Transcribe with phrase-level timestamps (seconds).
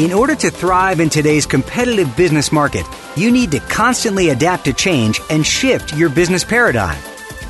[0.00, 2.86] In order to thrive in today's competitive business market,
[3.16, 6.98] you need to constantly adapt to change and shift your business paradigm.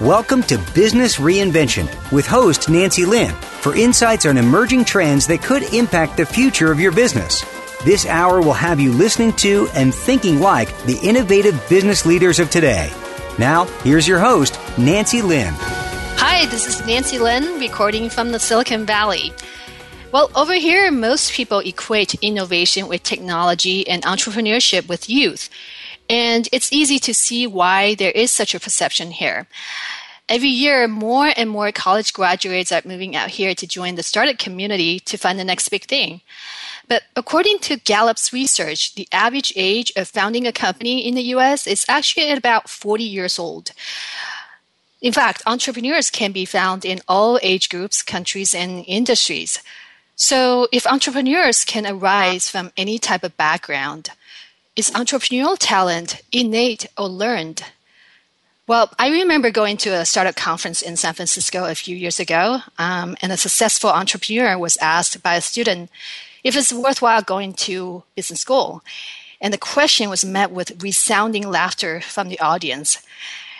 [0.01, 5.63] Welcome to Business Reinvention with host Nancy Lin for insights on emerging trends that could
[5.73, 7.45] impact the future of your business.
[7.85, 12.51] This hour will have you listening to and thinking like the innovative business leaders of
[12.51, 12.93] today.
[13.39, 15.55] Now, here's your host, Nancy Lin.
[16.17, 19.33] Hi, this is Nancy Lin, recording from the Silicon Valley.
[20.12, 25.48] Well, over here, most people equate innovation with technology and entrepreneurship with youth.
[26.08, 29.47] And it's easy to see why there is such a perception here.
[30.28, 34.39] Every year, more and more college graduates are moving out here to join the startup
[34.39, 36.22] community to find the next big thing.
[36.89, 41.69] But according to Gallup's research, the average age of founding a company in the US
[41.69, 43.70] is actually at about 40 years old.
[45.00, 49.62] In fact, entrepreneurs can be found in all age groups, countries, and industries.
[50.23, 54.11] So, if entrepreneurs can arise from any type of background,
[54.77, 57.65] is entrepreneurial talent innate or learned?
[58.67, 62.61] Well, I remember going to a startup conference in San Francisco a few years ago,
[62.77, 65.89] um, and a successful entrepreneur was asked by a student
[66.45, 68.83] if it's worthwhile going to business school.
[69.41, 72.98] And the question was met with resounding laughter from the audience.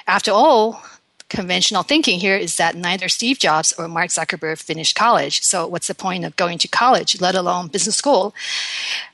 [0.07, 0.83] After all,
[1.31, 5.43] conventional thinking here is that neither Steve Jobs or Mark Zuckerberg finished college.
[5.43, 8.35] So, what's the point of going to college, let alone business school?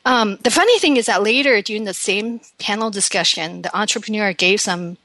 [0.04, 4.60] Um, the funny thing is that later during the same panel discussion, the entrepreneur gave
[4.60, 4.96] some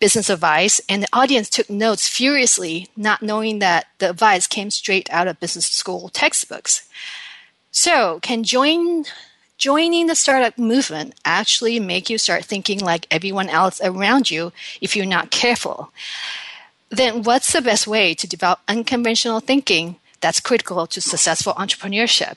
[0.00, 5.08] business advice, and the audience took notes furiously, not knowing that the advice came straight
[5.10, 6.88] out of business school textbooks.
[7.70, 9.04] So, can join
[9.60, 14.96] joining the startup movement actually make you start thinking like everyone else around you if
[14.96, 15.92] you're not careful.
[16.88, 22.36] Then what's the best way to develop unconventional thinking that's critical to successful entrepreneurship?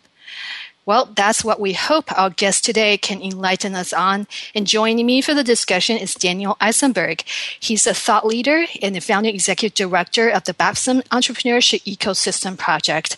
[0.85, 4.27] Well, that's what we hope our guest today can enlighten us on.
[4.53, 7.23] And joining me for the discussion is Daniel Isenberg.
[7.57, 13.15] He's a thought leader and the founding executive director of the Babson Entrepreneurship Ecosystem Project.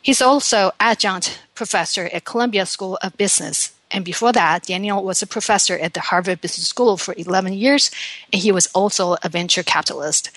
[0.00, 3.72] He's also adjunct professor at Columbia School of Business.
[3.90, 7.90] And before that, Daniel was a professor at the Harvard Business School for 11 years,
[8.32, 10.30] and he was also a venture capitalist.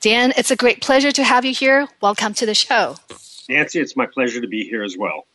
[0.00, 1.86] Dan, it's a great pleasure to have you here.
[2.00, 2.96] Welcome to the show.
[3.50, 5.26] Nancy, it's my pleasure to be here as well.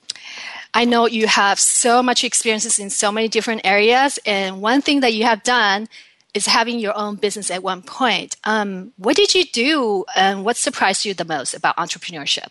[0.73, 5.01] I know you have so much experiences in so many different areas, and one thing
[5.01, 5.89] that you have done
[6.33, 8.37] is having your own business at one point.
[8.45, 12.49] Um, what did you do, and what surprised you the most about entrepreneurship?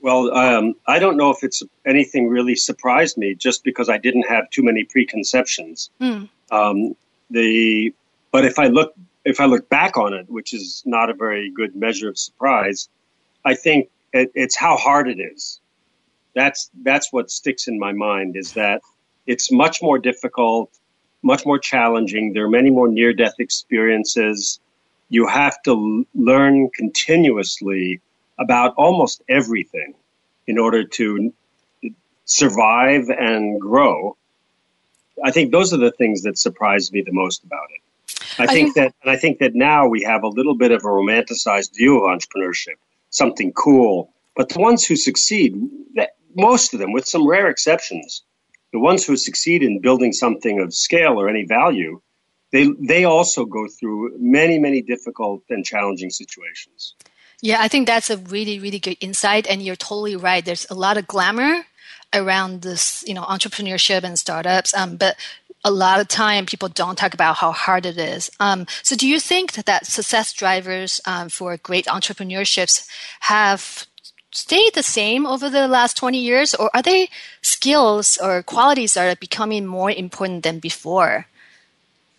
[0.00, 4.28] Well, um, I don't know if it's anything really surprised me, just because I didn't
[4.28, 5.90] have too many preconceptions.
[6.00, 6.28] Mm.
[6.50, 6.96] Um,
[7.30, 7.94] the
[8.32, 8.94] but if I look
[9.24, 12.88] if I look back on it, which is not a very good measure of surprise,
[13.44, 15.60] I think it, it's how hard it is
[16.38, 18.80] that's that's what sticks in my mind is that
[19.26, 20.70] it's much more difficult,
[21.22, 22.32] much more challenging.
[22.32, 24.60] There are many more near death experiences.
[25.10, 28.00] You have to learn continuously
[28.38, 29.94] about almost everything
[30.46, 31.32] in order to
[32.24, 34.16] survive and grow.
[35.24, 37.82] I think those are the things that surprised me the most about it.
[38.38, 40.88] I think that, and I think that now we have a little bit of a
[40.88, 42.76] romanticized view of entrepreneurship,
[43.10, 44.12] something cool.
[44.36, 45.56] But the ones who succeed,
[46.34, 48.22] most of them, with some rare exceptions,
[48.72, 52.00] the ones who succeed in building something of scale or any value,
[52.52, 56.94] they they also go through many many difficult and challenging situations.
[57.40, 60.44] Yeah, I think that's a really really good insight, and you're totally right.
[60.44, 61.64] There's a lot of glamour
[62.14, 65.16] around this, you know, entrepreneurship and startups, um, but
[65.64, 68.30] a lot of time people don't talk about how hard it is.
[68.40, 72.88] Um, so, do you think that, that success drivers um, for great entrepreneurships
[73.20, 73.86] have
[74.30, 77.08] stayed the same over the last 20 years, or are they
[77.42, 81.26] skills or qualities that are becoming more important than before?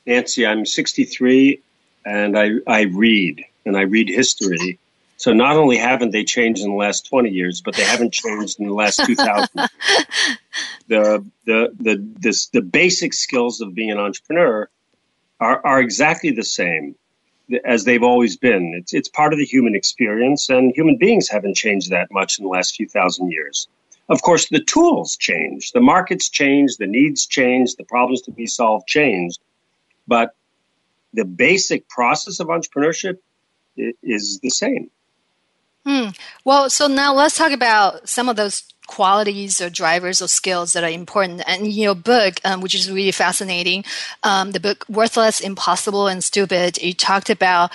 [0.06, 1.62] Nancy, I'm 63
[2.06, 4.80] and I, I read and I read history.
[5.18, 8.60] So not only haven't they changed in the last 20 years, but they haven't changed
[8.60, 9.50] in the last 2000.
[10.88, 14.70] the, the, the, this, the basic skills of being an entrepreneur
[15.40, 16.96] are, are exactly the same
[17.66, 18.74] as they've always been.
[18.76, 22.44] It's, it's part of the human experience, and human beings haven't changed that much in
[22.44, 23.68] the last few thousand years.
[24.08, 28.48] Of course, the tools change, the markets change, the needs change, the problems to be
[28.48, 29.40] solved changed,
[30.08, 30.36] but
[31.14, 33.18] the basic process of entrepreneurship
[33.78, 34.90] is the same.
[35.90, 36.10] Hmm.
[36.46, 40.84] Well, so now let's talk about some of those qualities or drivers or skills that
[40.84, 41.42] are important.
[41.48, 43.84] And in your book, um, which is really fascinating,
[44.22, 47.72] um, the book Worthless, Impossible, and Stupid, you talked about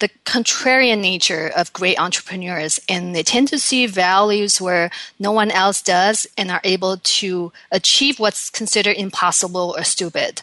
[0.00, 5.50] the contrarian nature of great entrepreneurs and they tend to see values where no one
[5.50, 10.42] else does and are able to achieve what's considered impossible or stupid.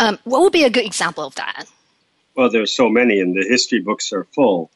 [0.00, 1.64] Um, what would be a good example of that?
[2.34, 4.70] Well, there's so many, and the history books are full.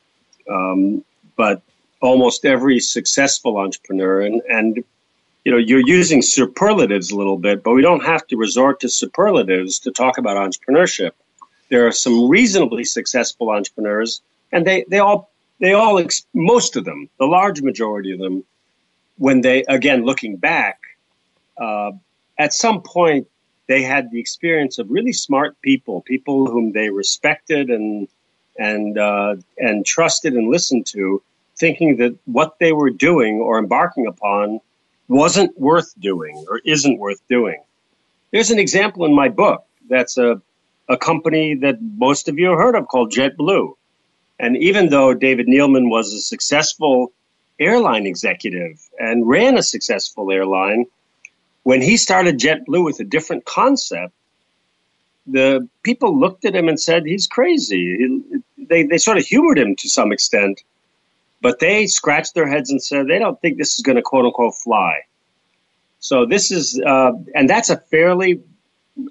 [0.49, 1.05] Um,
[1.37, 1.61] but
[2.03, 4.85] almost every successful entrepreneur, and, and
[5.45, 8.89] you know, you're using superlatives a little bit, but we don't have to resort to
[8.89, 11.13] superlatives to talk about entrepreneurship.
[11.71, 14.21] There are some reasonably successful entrepreneurs,
[14.51, 16.05] and they, they all they all
[16.35, 18.45] most of them, the large majority of them,
[19.17, 20.81] when they again looking back,
[21.57, 21.93] uh,
[22.37, 23.29] at some point
[23.69, 28.09] they had the experience of really smart people, people whom they respected and
[28.59, 31.23] and uh, and trusted and listened to,
[31.63, 34.61] thinking that what they were doing or embarking upon
[35.07, 37.61] wasn't worth doing or isn't worth doing.
[38.33, 40.43] There's an example in my book that's a,
[40.89, 43.75] a company that most of you have heard of called JetBlue.
[44.41, 47.13] And even though David Neeleman was a successful
[47.61, 50.87] airline executive and ran a successful airline,
[51.63, 54.13] when he started JetBlue with a different concept,
[55.29, 57.85] the people looked at him and said he's crazy.
[58.59, 60.63] They they sort of humored him to some extent,
[61.43, 64.25] but they scratched their heads and said they don't think this is going to quote
[64.25, 65.01] unquote fly.
[66.01, 68.41] So this is uh, and that's a fairly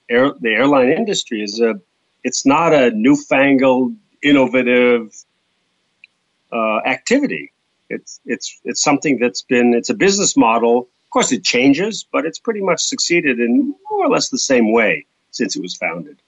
[0.10, 1.80] air, the airline industry is a
[2.24, 5.13] it's not a newfangled innovative
[6.51, 7.51] uh, activity.
[7.89, 12.25] It's it's it's something that's been it's a business model of course, it changes, but
[12.25, 16.22] it's pretty much succeeded in more or less the same way since it was founded.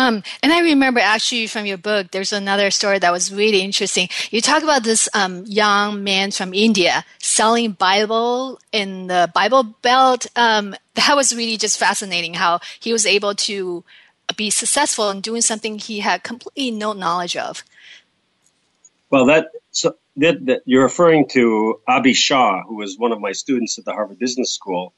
[0.00, 4.08] Um, and I remember actually from your book, there's another story that was really interesting.
[4.30, 10.26] You talk about this um, young man from India selling Bible in the Bible Belt.
[10.36, 13.84] Um, that was really just fascinating how he was able to
[14.38, 17.62] be successful in doing something he had completely no knowledge of.
[19.10, 23.32] Well, that so that, that you're referring to Avi Shah, who was one of my
[23.32, 24.94] students at the Harvard Business School,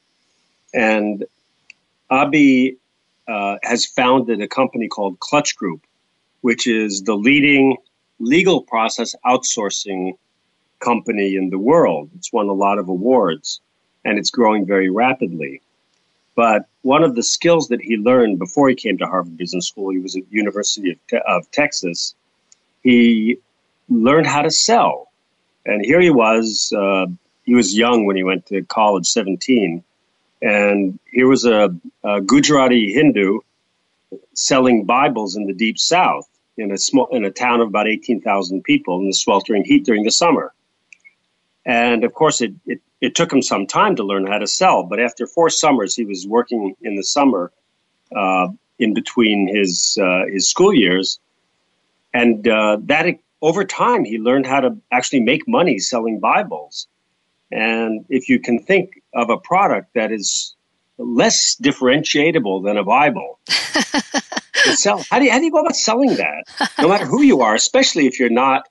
[0.73, 1.25] and
[2.09, 2.77] Avi
[3.29, 5.87] uh, has founded a company called Clutch Group,
[6.41, 7.77] which is the leading
[8.19, 10.17] legal process outsourcing
[10.81, 12.11] company in the world.
[12.17, 13.61] It's won a lot of awards,
[14.05, 15.61] and it's growing very rapidly.
[16.35, 19.91] But one of the skills that he learned before he came to Harvard Business School,
[19.91, 22.15] he was at University of, Te- of Texas.
[22.83, 23.39] He
[23.89, 25.11] learned how to sell.
[25.67, 26.73] And here he was.
[26.77, 27.07] Uh,
[27.45, 29.85] he was young when he went to college, 17.
[30.43, 33.41] And here was a, a Gujarati Hindu
[34.35, 38.63] selling Bibles in the deep south in a small in a town of about 18,000
[38.63, 40.53] people in the sweltering heat during the summer.
[41.65, 44.83] And of course, it, it, it, took him some time to learn how to sell.
[44.83, 47.53] But after four summers, he was working in the summer
[48.15, 48.49] uh,
[48.81, 51.21] in between his uh, his school years,
[52.13, 53.07] and uh, that
[53.41, 56.89] over time, he learned how to actually make money selling Bibles.
[57.53, 60.55] And if you can think of a product that is
[60.97, 63.39] less differentiatable than a Bible,
[64.75, 66.71] sell, how do, you, how do you go about selling that?
[66.79, 68.67] No matter who you are, especially if you're not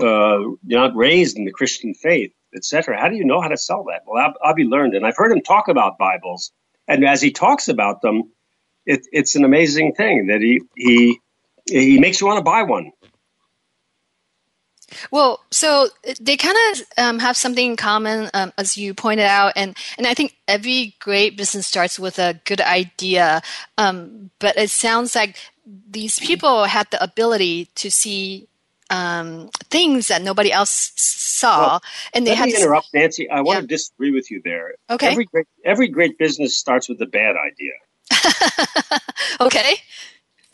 [0.00, 3.00] uh, you're not raised in the Christian faith, etc.
[3.00, 4.00] How do you know how to sell that?
[4.06, 6.50] Well, Avi learned, and I've heard him talk about Bibles,
[6.88, 8.32] and as he talks about them,
[8.86, 11.20] it, it's an amazing thing that he he
[11.68, 12.90] he makes you want to buy one.
[15.10, 15.88] Well, so
[16.20, 20.06] they kind of um, have something in common, um, as you pointed out, and and
[20.06, 23.42] I think every great business starts with a good idea.
[23.78, 25.36] Um, but it sounds like
[25.66, 28.48] these people had the ability to see
[28.90, 31.82] um, things that nobody else saw, well,
[32.12, 32.46] and they let had.
[32.46, 33.28] Me to interrupt, Nancy.
[33.30, 33.60] I want yeah.
[33.62, 34.74] to disagree with you there.
[34.90, 35.08] Okay.
[35.08, 37.72] Every great every great business starts with a bad idea.
[39.40, 39.76] okay.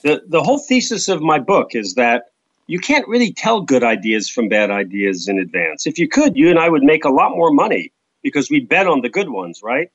[0.02, 2.24] The the whole thesis of my book is that
[2.70, 5.88] you can't really tell good ideas from bad ideas in advance.
[5.88, 8.86] If you could, you and I would make a lot more money because we bet
[8.86, 9.90] on the good ones, right?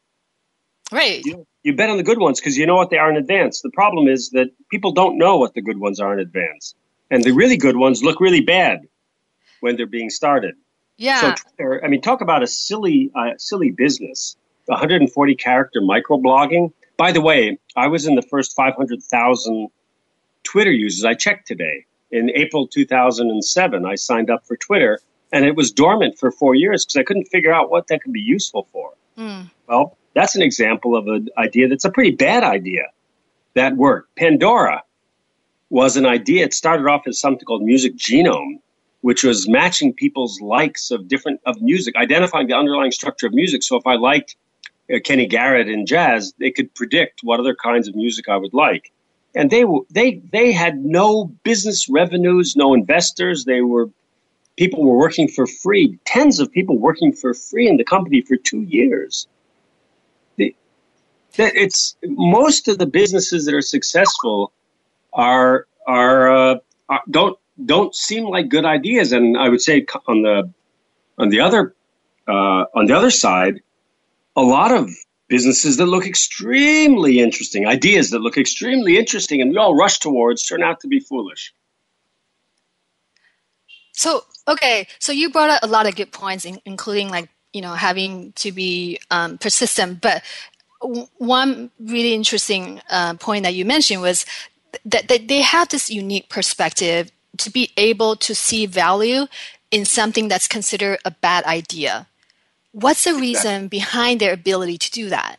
[0.92, 1.24] Right.
[1.24, 3.62] You, you bet on the good ones because you know what they are in advance.
[3.62, 6.76] The problem is that people don't know what the good ones are in advance.
[7.10, 8.82] And the really good ones look really bad
[9.62, 10.56] when they're being started.
[10.98, 11.22] Yeah.
[11.22, 14.36] So Twitter, I mean, talk about a silly, uh, silly business.
[14.66, 16.74] 140 character microblogging.
[16.98, 19.70] By the way, I was in the first 500,000
[20.44, 21.06] Twitter users.
[21.06, 21.86] I checked today.
[22.12, 25.00] In April 2007, I signed up for Twitter,
[25.32, 28.14] and it was dormant for four years because I couldn't figure out what that could
[28.14, 28.94] be useful for.
[29.18, 29.50] Mm.
[29.68, 32.84] Well, that's an example of an idea that's a pretty bad idea
[33.54, 34.16] that worked.
[34.16, 34.84] Pandora
[35.70, 36.46] was an idea.
[36.46, 38.60] It started off as something called Music Genome,
[39.02, 43.64] which was matching people's likes of different of music, identifying the underlying structure of music.
[43.64, 44.36] So if I liked
[44.94, 48.54] uh, Kenny Garrett in jazz, they could predict what other kinds of music I would
[48.54, 48.92] like.
[49.36, 53.44] And they were they they had no business revenues, no investors.
[53.46, 53.90] They were
[54.58, 56.00] people were working for free.
[56.06, 59.28] Tens of people working for free in the company for two years.
[60.38, 60.56] The,
[61.38, 64.54] it's most of the businesses that are successful
[65.14, 66.56] are are, uh,
[66.90, 69.12] are don't don't seem like good ideas.
[69.12, 70.50] And I would say on the
[71.18, 71.76] on the other
[72.28, 73.62] uh, on the other side,
[74.36, 74.90] a lot of
[75.28, 80.44] businesses that look extremely interesting, ideas that look extremely interesting, and we all rush towards
[80.44, 81.54] turn out to be foolish.
[83.94, 87.74] So okay, so you brought up a lot of good points, including like you know
[87.74, 90.24] having to be um, persistent, but
[91.18, 94.26] one really interesting uh, point that you mentioned was
[94.84, 99.26] that, that they have this unique perspective to be able to see value
[99.72, 102.08] in something that's considered a bad idea.
[102.76, 105.38] What's the reason behind their ability to do that?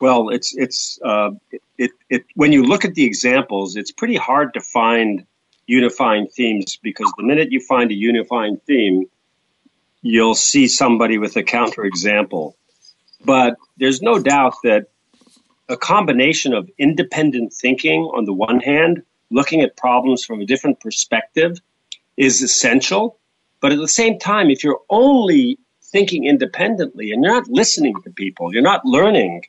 [0.00, 1.30] Well, it's it's uh,
[1.78, 5.24] it, it when you look at the examples, it's pretty hard to find
[5.68, 9.04] unifying themes because the minute you find a unifying theme,
[10.02, 12.54] you'll see somebody with a counterexample.
[13.24, 14.86] But there's no doubt that
[15.68, 20.80] a combination of independent thinking on the one hand, looking at problems from a different
[20.80, 21.60] perspective
[22.16, 23.20] is essential.
[23.60, 25.56] But at the same time, if you're only
[25.90, 29.44] thinking independently and you're not listening to people, you're not learning,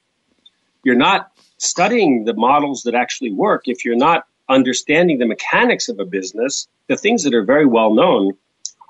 [0.84, 6.00] you're not studying the models that actually work, if you're not understanding the mechanics of
[6.00, 8.34] a business, the things that are very well known,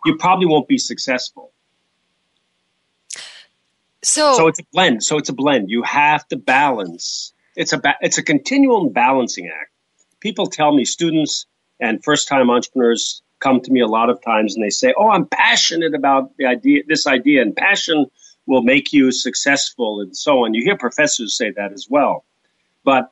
[0.05, 1.51] you probably won't be successful.
[4.01, 5.03] So, so it's a blend.
[5.03, 5.69] So it's a blend.
[5.69, 7.33] You have to balance.
[7.55, 9.71] It's a ba- it's a continual balancing act.
[10.21, 11.45] People tell me, students
[11.81, 15.10] and first time entrepreneurs come to me a lot of times and they say, "Oh,
[15.10, 18.05] I'm passionate about the idea, this idea, and passion
[18.46, 22.25] will make you successful, and so on." You hear professors say that as well,
[22.84, 23.12] but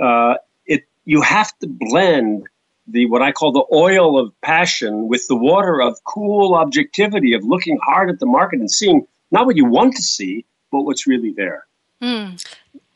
[0.00, 0.34] uh,
[0.66, 2.48] it you have to blend
[2.86, 7.44] the what I call the oil of passion with the water of cool objectivity of
[7.44, 11.06] looking hard at the market and seeing not what you want to see, but what's
[11.06, 11.64] really there.
[12.02, 12.44] Mm,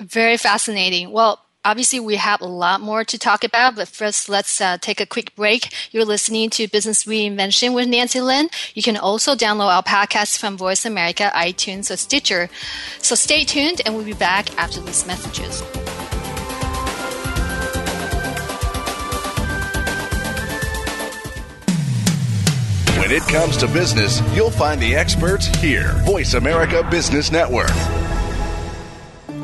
[0.00, 1.12] very fascinating.
[1.12, 5.00] Well, obviously, we have a lot more to talk about, but first, let's uh, take
[5.00, 5.74] a quick break.
[5.90, 8.48] You're listening to Business Reinvention with Nancy Lin.
[8.74, 12.48] You can also download our podcast from Voice America, iTunes, or Stitcher.
[13.02, 15.60] So stay tuned, and we'll be back after these messages.
[23.00, 25.92] When it comes to business, you'll find the experts here.
[26.04, 27.70] Voice America Business Network.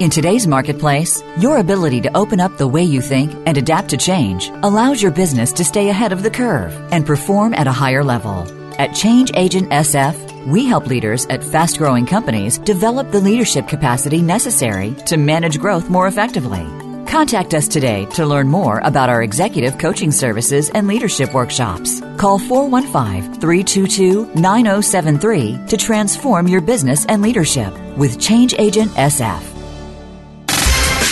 [0.00, 3.96] In today's marketplace, your ability to open up the way you think and adapt to
[3.96, 8.02] change allows your business to stay ahead of the curve and perform at a higher
[8.02, 8.46] level.
[8.80, 14.22] At Change Agent SF, we help leaders at fast growing companies develop the leadership capacity
[14.22, 16.66] necessary to manage growth more effectively.
[17.06, 22.00] Contact us today to learn more about our executive coaching services and leadership workshops.
[22.16, 29.51] Call 415 322 9073 to transform your business and leadership with Change Agent SF.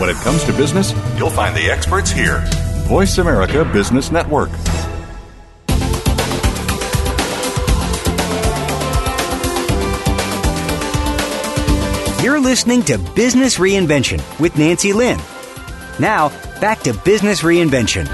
[0.00, 2.42] When it comes to business, you'll find the experts here.
[2.88, 4.48] Voice America Business Network.
[12.24, 15.18] You're listening to Business Reinvention with Nancy Lin.
[15.98, 16.30] Now,
[16.62, 18.06] back to Business Reinvention.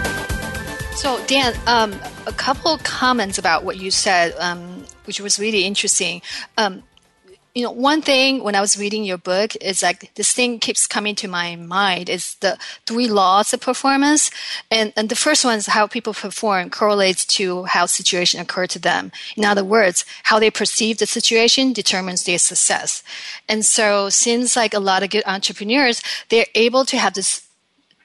[0.97, 1.95] So, Dan, um,
[2.27, 6.21] a couple of comments about what you said, um, which was really interesting.
[6.59, 6.83] Um,
[7.57, 10.87] you know, one thing when I was reading your book is like this thing keeps
[10.87, 14.31] coming to my mind is the three laws of performance.
[14.71, 18.79] And, and the first one is how people perform correlates to how situation occurred to
[18.79, 19.11] them.
[19.39, 23.03] In other words, how they perceive the situation determines their success.
[23.49, 27.49] And so since like a lot of good entrepreneurs, they're able to have this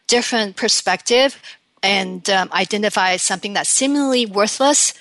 [0.08, 1.38] different perspective
[1.84, 4.93] and um, identify something that's seemingly worthless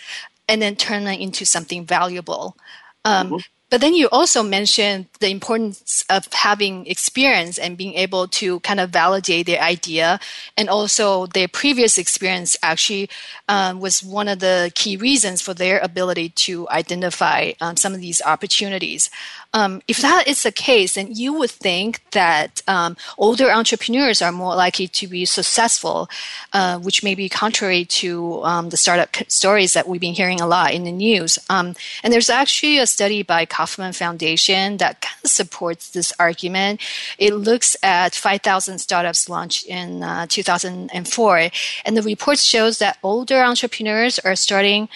[0.49, 2.57] and then turn it into something valuable.
[3.05, 3.37] Um, mm-hmm
[3.71, 8.81] but then you also mentioned the importance of having experience and being able to kind
[8.81, 10.19] of validate their idea.
[10.57, 13.09] And also their previous experience actually
[13.49, 18.01] um, was one of the key reasons for their ability to identify um, some of
[18.01, 19.09] these opportunities.
[19.53, 24.31] Um, if that is the case, then you would think that um, older entrepreneurs are
[24.31, 26.09] more likely to be successful,
[26.53, 30.47] uh, which may be contrary to um, the startup stories that we've been hearing a
[30.47, 31.39] lot in the news.
[31.49, 36.81] Um, and there's actually a study by Kauffman Foundation that kind of supports this argument.
[37.19, 41.51] It looks at 5,000 startups launched in uh, 2004,
[41.85, 44.89] and the report shows that older entrepreneurs are starting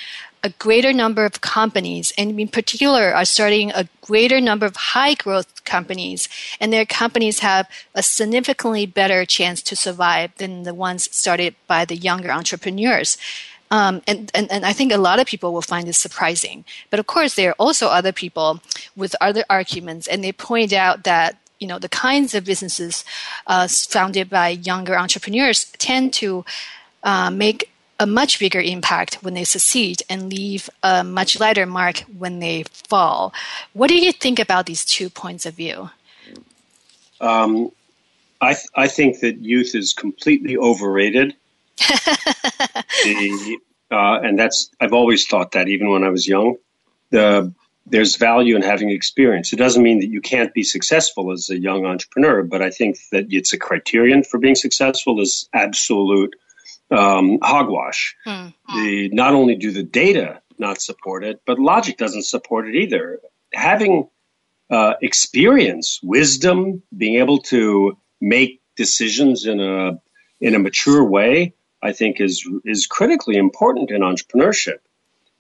[0.44, 5.14] a greater number of companies, and in particular, are starting a greater number of high
[5.14, 6.28] growth companies,
[6.60, 11.86] and their companies have a significantly better chance to survive than the ones started by
[11.86, 13.16] the younger entrepreneurs.
[13.70, 16.66] Um, and, and, and I think a lot of people will find this surprising.
[16.90, 18.60] But of course, there are also other people
[18.94, 23.02] with other arguments, and they point out that you know the kinds of businesses
[23.46, 26.44] uh, founded by younger entrepreneurs tend to
[27.02, 31.98] uh, make a much bigger impact when they succeed and leave a much lighter mark
[32.18, 33.33] when they fall.
[33.72, 35.90] What do you think about these two points of view?
[37.20, 37.70] Um,
[38.40, 41.35] I, th- I think that youth is completely overrated.
[41.78, 43.59] the,
[43.90, 46.57] uh, and that's I've always thought that even when I was young.
[47.11, 47.52] The
[47.87, 49.52] there's value in having experience.
[49.52, 52.96] It doesn't mean that you can't be successful as a young entrepreneur, but I think
[53.12, 56.35] that it's a criterion for being successful is absolute
[56.94, 58.16] um, hogwash.
[58.24, 58.48] Hmm.
[58.74, 63.20] The not only do the data not support it, but logic doesn't support it either.
[63.52, 64.09] Having
[64.70, 70.00] uh, experience, wisdom, being able to make decisions in a
[70.40, 74.78] in a mature way, I think is is critically important in entrepreneurship.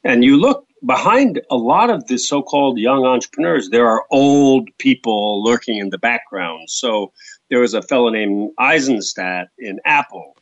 [0.02, 5.42] And you look behind a lot of the so-called young entrepreneurs, there are old people
[5.42, 6.68] lurking in the background.
[6.68, 7.12] So
[7.48, 10.36] there was a fellow named Eisenstat in Apple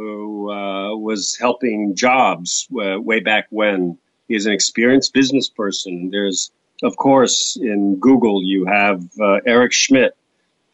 [0.00, 3.98] who uh, was helping Jobs uh, way back when.
[4.28, 6.08] He's an experienced business person.
[6.10, 6.50] There's,
[6.82, 10.16] of course, in Google, you have uh, Eric Schmidt.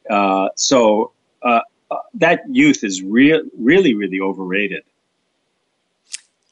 [0.09, 1.11] Uh, so
[1.43, 1.61] uh,
[1.91, 4.85] uh, that youth is re- really, really overrated.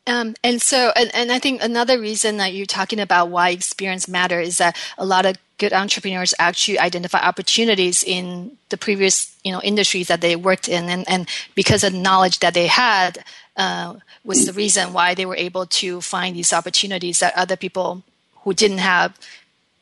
[0.09, 4.07] Um, and so, and, and, I think another reason that you're talking about why experience
[4.07, 9.53] matter is that a lot of good entrepreneurs actually identify opportunities in the previous, you
[9.53, 13.25] know, industries that they worked in, and, and because of the knowledge that they had,
[13.57, 18.03] uh, was the reason why they were able to find these opportunities that other people
[18.43, 19.19] who didn't have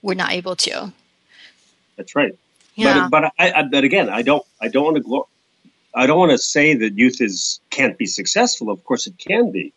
[0.02, 0.92] were not able to.
[1.96, 2.36] That's right.
[2.74, 3.08] Yeah.
[3.08, 5.26] But, but I, I, but again, I don't, I don't want to glor-
[5.94, 8.70] I don't want to say that youth is can't be successful.
[8.70, 9.72] Of course, it can be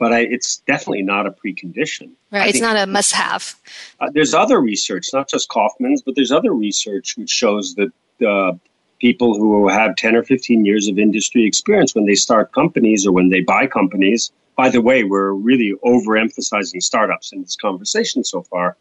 [0.00, 2.12] but I, it's definitely not a precondition.
[2.32, 3.54] Right, it's not a must-have.
[4.00, 7.92] Uh, there's other research, not just Kauffman's, but there's other research which shows that
[8.26, 8.54] uh,
[8.98, 13.12] people who have 10 or 15 years of industry experience when they start companies or
[13.12, 14.32] when they buy companies.
[14.56, 18.76] By the way, we're really overemphasizing startups in this conversation so far,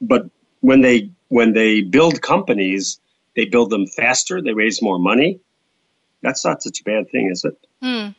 [0.00, 0.28] but
[0.60, 3.00] when they when they build companies,
[3.36, 5.38] they build them faster, they raise more money.
[6.22, 7.56] That's not such a bad thing, is it?
[7.80, 8.10] Hmm.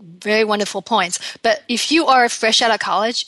[0.00, 1.18] Very wonderful points.
[1.42, 3.26] But if you are fresh out of college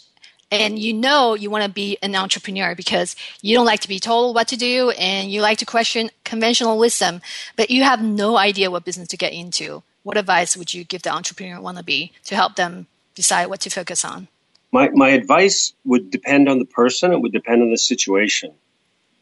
[0.51, 3.99] and you know you want to be an entrepreneur because you don't like to be
[3.99, 7.21] told what to do and you like to question conventional wisdom,
[7.57, 11.03] but you have no idea what business to get into, what advice would you give
[11.03, 14.29] the entrepreneur want to be to help them decide what to focus on?
[14.73, 18.53] my, my advice would depend on the person, it would depend on the situation.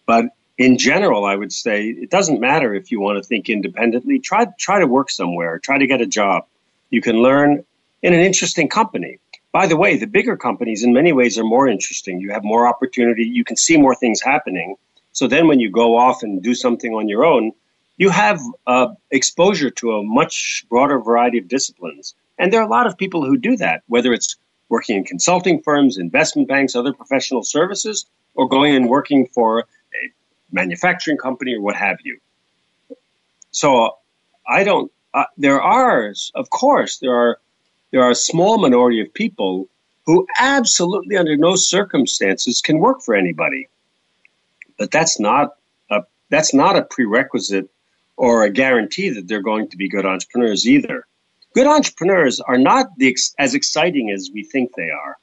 [0.06, 0.26] But
[0.58, 4.18] in general, I would say it doesn't matter if you want to think independently.
[4.18, 5.58] Try try to work somewhere.
[5.58, 6.46] Try to get a job.
[6.90, 7.64] You can learn
[8.02, 9.18] in an interesting company.
[9.52, 12.20] By the way, the bigger companies in many ways are more interesting.
[12.20, 13.24] You have more opportunity.
[13.24, 14.76] You can see more things happening.
[15.12, 17.52] So then, when you go off and do something on your own,
[17.96, 22.14] you have uh, exposure to a much broader variety of disciplines.
[22.38, 24.36] And there are a lot of people who do that, whether it's
[24.68, 30.12] working in consulting firms, investment banks, other professional services, or going and working for a
[30.52, 32.18] manufacturing company or what have you.
[33.50, 33.96] So
[34.46, 34.92] I don't.
[35.36, 37.38] There are, of course, there are
[37.90, 39.68] there are a small minority of people
[40.04, 43.68] who absolutely, under no circumstances, can work for anybody.
[44.78, 45.56] But that's not
[45.90, 47.70] a that's not a prerequisite
[48.16, 51.06] or a guarantee that they're going to be good entrepreneurs either.
[51.54, 55.16] Good entrepreneurs are not the, as exciting as we think they are.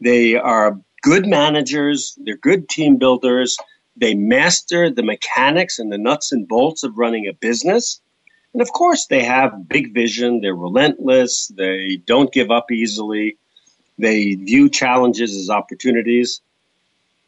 [0.00, 3.56] They are good managers, they're good team builders,
[3.96, 8.00] they master the mechanics and the nuts and bolts of running a business.
[8.52, 13.38] And of course, they have big vision, they're relentless, they don't give up easily,
[13.98, 16.40] they view challenges as opportunities,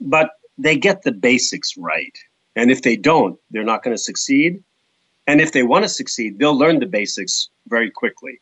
[0.01, 2.17] but they get the basics right.
[2.57, 4.63] And if they don't, they're not going to succeed.
[5.27, 8.41] And if they want to succeed, they'll learn the basics very quickly.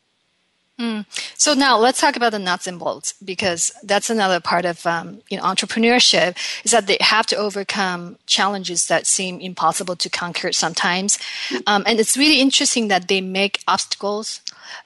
[0.81, 1.05] Mm.
[1.37, 5.21] So now let's talk about the nuts and bolts because that's another part of um,
[5.29, 10.51] you know entrepreneurship is that they have to overcome challenges that seem impossible to conquer
[10.53, 11.19] sometimes,
[11.67, 14.41] um, and it's really interesting that they make obstacles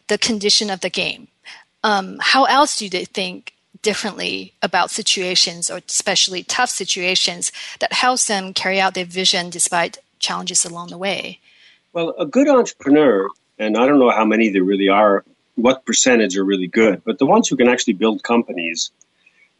[0.09, 1.29] the condition of the game.
[1.85, 8.27] Um, how else do they think differently about situations or especially tough situations that helps
[8.27, 11.39] them carry out their vision despite challenges along the way?
[11.93, 15.25] Well, a good entrepreneur, and I don't know how many there really are
[15.57, 18.91] what percentage are really good, but the ones who can actually build companies,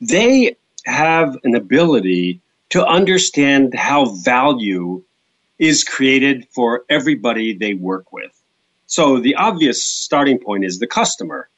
[0.01, 5.03] they have an ability to understand how value
[5.59, 8.31] is created for everybody they work with.
[8.87, 11.49] So the obvious starting point is the customer.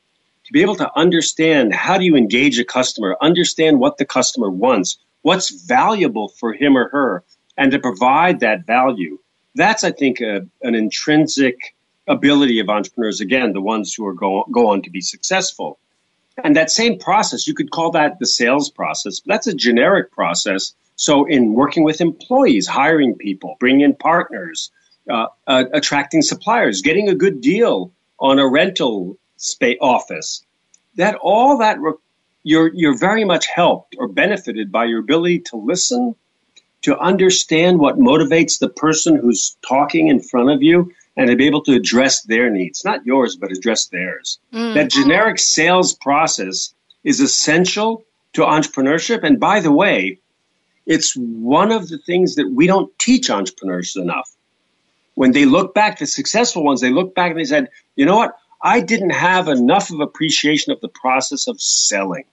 [0.44, 4.48] To be able to understand how do you engage a customer, understand what the customer
[4.48, 7.22] wants, what's valuable for him or her,
[7.59, 9.18] and to provide that value.
[9.55, 11.74] That's, I think, a, an intrinsic
[12.09, 15.79] ability of entrepreneurs, again, the ones who are go, go on to be successful.
[16.42, 19.21] And that same process, you could call that the sales process.
[19.27, 20.75] That's a generic process.
[20.97, 24.71] So in working with employees, hiring people, bringing in partners,
[25.11, 30.44] uh, uh, attracting suppliers, getting a good deal on a rental space office,
[30.97, 31.92] that all that re-
[32.42, 36.14] you're you're very much helped or benefited by your ability to listen,
[36.83, 41.46] to understand what motivates the person who's talking in front of you, and to be
[41.46, 44.38] able to address their needs, not yours, but address theirs.
[44.54, 44.74] Mm.
[44.74, 48.04] That generic sales process is essential
[48.35, 49.24] to entrepreneurship.
[49.24, 50.20] And by the way,
[50.87, 54.31] it's one of the things that we don't teach entrepreneurs enough.
[55.14, 58.16] When they look back, the successful ones, they look back and they said, you know
[58.16, 58.37] what?
[58.62, 62.24] I didn't have enough of appreciation of the process of selling.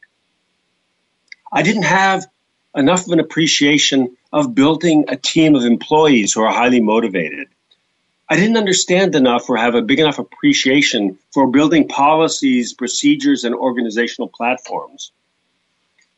[1.52, 2.28] I didn't have
[2.76, 7.48] enough of an appreciation of building a team of employees who are highly motivated.
[8.30, 13.54] I didn't understand enough or have a big enough appreciation for building policies, procedures, and
[13.54, 15.12] organizational platforms.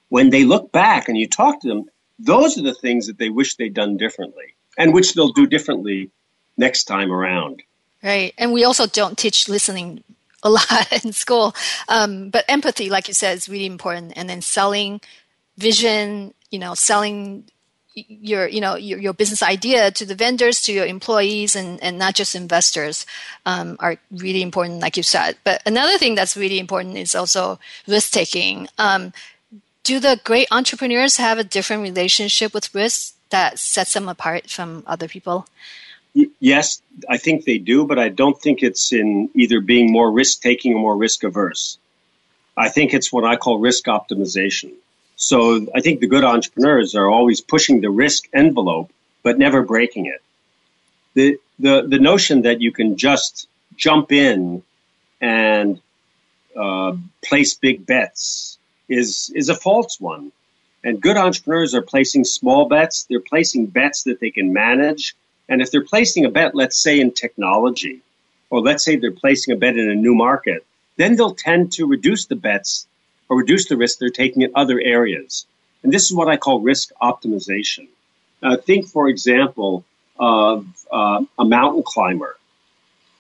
[0.10, 1.86] When they look back and you talk to them,
[2.17, 6.10] those are the things that they wish they'd done differently and which they'll do differently
[6.56, 7.62] next time around.
[8.04, 8.34] Right.
[8.38, 10.04] And we also don't teach listening
[10.43, 11.54] a lot in school.
[11.89, 14.13] Um, but empathy, like you said, is really important.
[14.15, 15.02] And then selling
[15.58, 17.46] vision, you know, selling
[18.07, 21.97] your you know your, your business idea to the vendors to your employees and and
[21.97, 23.05] not just investors
[23.45, 25.38] um, are really important like you said.
[25.43, 28.67] But another thing that's really important is also risk taking.
[28.77, 29.13] Um,
[29.83, 34.83] do the great entrepreneurs have a different relationship with risk that sets them apart from
[34.86, 35.47] other people?
[36.39, 40.41] Yes i think they do but i don't think it's in either being more risk
[40.41, 41.77] taking or more risk averse
[42.55, 44.71] i think it's what i call risk optimization
[45.17, 48.91] so I think the good entrepreneurs are always pushing the risk envelope,
[49.23, 50.21] but never breaking it.
[51.15, 54.62] The, the, the notion that you can just jump in
[55.19, 55.82] and
[56.56, 60.32] uh, place big bets is, is a false one.
[60.84, 63.08] And good entrepreneurs are placing small bets.
[63.10, 65.15] They're placing bets that they can manage.
[65.49, 68.01] And if they're placing a bet, let's say in technology,
[68.51, 70.63] or let's say they're placing a bet in a new market,
[70.97, 72.86] then they'll tend to reduce the bets
[73.29, 75.45] or reduce the risk they're taking in other areas.
[75.83, 77.87] And this is what I call risk optimization.
[78.41, 79.83] Uh, think, for example,
[80.19, 82.37] of uh, a mountain climber.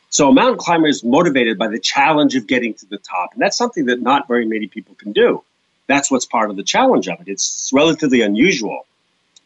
[0.09, 3.33] So a mountain climber is motivated by the challenge of getting to the top.
[3.33, 5.43] And that's something that not very many people can do.
[5.87, 7.27] That's what's part of the challenge of it.
[7.27, 8.85] It's relatively unusual.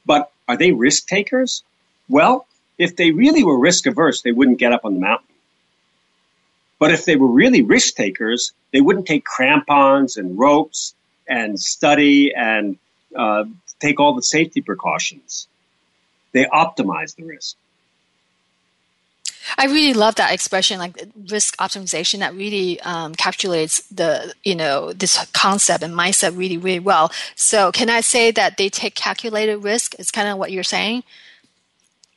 [0.05, 1.63] But are they risk takers?
[2.09, 2.47] Well,
[2.77, 5.30] if they really were risk averse, they wouldn't get up on the mountain.
[6.81, 10.95] But if they were really risk takers, they wouldn't take crampons and ropes
[11.27, 12.75] and study and
[13.15, 13.43] uh,
[13.79, 15.47] take all the safety precautions.
[16.31, 17.55] They optimize the risk.
[19.59, 25.23] I really love that expression, like risk optimization, that really um, the you know this
[25.33, 27.11] concept and mindset really really well.
[27.35, 29.93] So, can I say that they take calculated risk?
[29.99, 31.03] Is kind of what you're saying.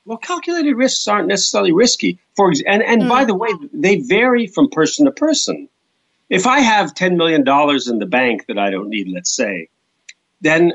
[0.06, 2.18] Well, calculated risks aren't necessarily risky.
[2.36, 3.08] For and and mm.
[3.08, 5.68] by the way, they vary from person to person.
[6.30, 9.68] If I have ten million dollars in the bank that I don't need, let's say,
[10.40, 10.72] then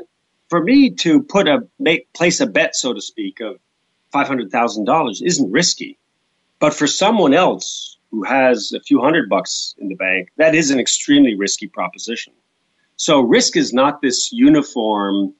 [0.48, 3.58] for me to put a make place a bet, so to speak, of
[4.12, 5.98] five hundred thousand dollars isn't risky
[6.60, 10.70] but for someone else who has a few hundred bucks in the bank, that is
[10.70, 12.34] an extremely risky proposition.
[12.96, 15.34] So risk is not this uniform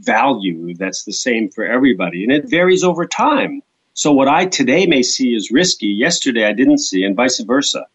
[0.00, 3.62] value that's the same for everybody, and it varies over time.
[3.96, 7.86] So what I today may see as risky, yesterday I didn't see, and vice versa.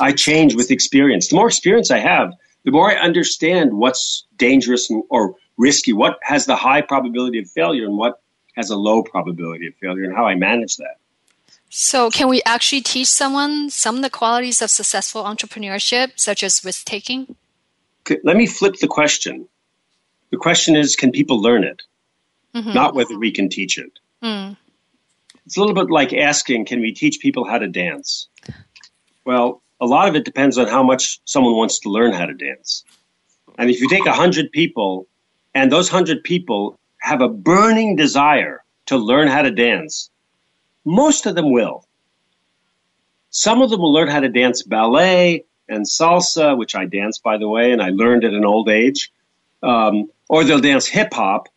[0.00, 1.28] I change with experience.
[1.28, 2.32] The more experience I have,
[2.64, 7.84] the more I understand what's dangerous or risky, what has the high probability of failure,
[7.84, 8.22] and what
[8.56, 10.96] has a low probability of failure, and how I manage that.
[11.68, 16.64] So, can we actually teach someone some of the qualities of successful entrepreneurship, such as
[16.64, 17.36] risk taking?
[18.24, 19.48] Let me flip the question.
[20.30, 21.82] The question is can people learn it?
[22.54, 22.72] Mm-hmm.
[22.72, 23.92] Not whether we can teach it.
[24.22, 24.56] Mm.
[25.48, 28.28] It's a little bit like asking can we teach people how to dance?
[29.24, 32.34] Well, a lot of it depends on how much someone wants to learn how to
[32.34, 32.84] dance.
[33.56, 35.06] And if you take 100 people
[35.54, 40.10] and those 100 people have a burning desire to learn how to dance,
[40.84, 41.86] most of them will.
[43.30, 47.38] Some of them will learn how to dance ballet and salsa, which I dance, by
[47.38, 49.10] the way, and I learned at an old age.
[49.62, 51.48] Um, or they'll dance hip hop,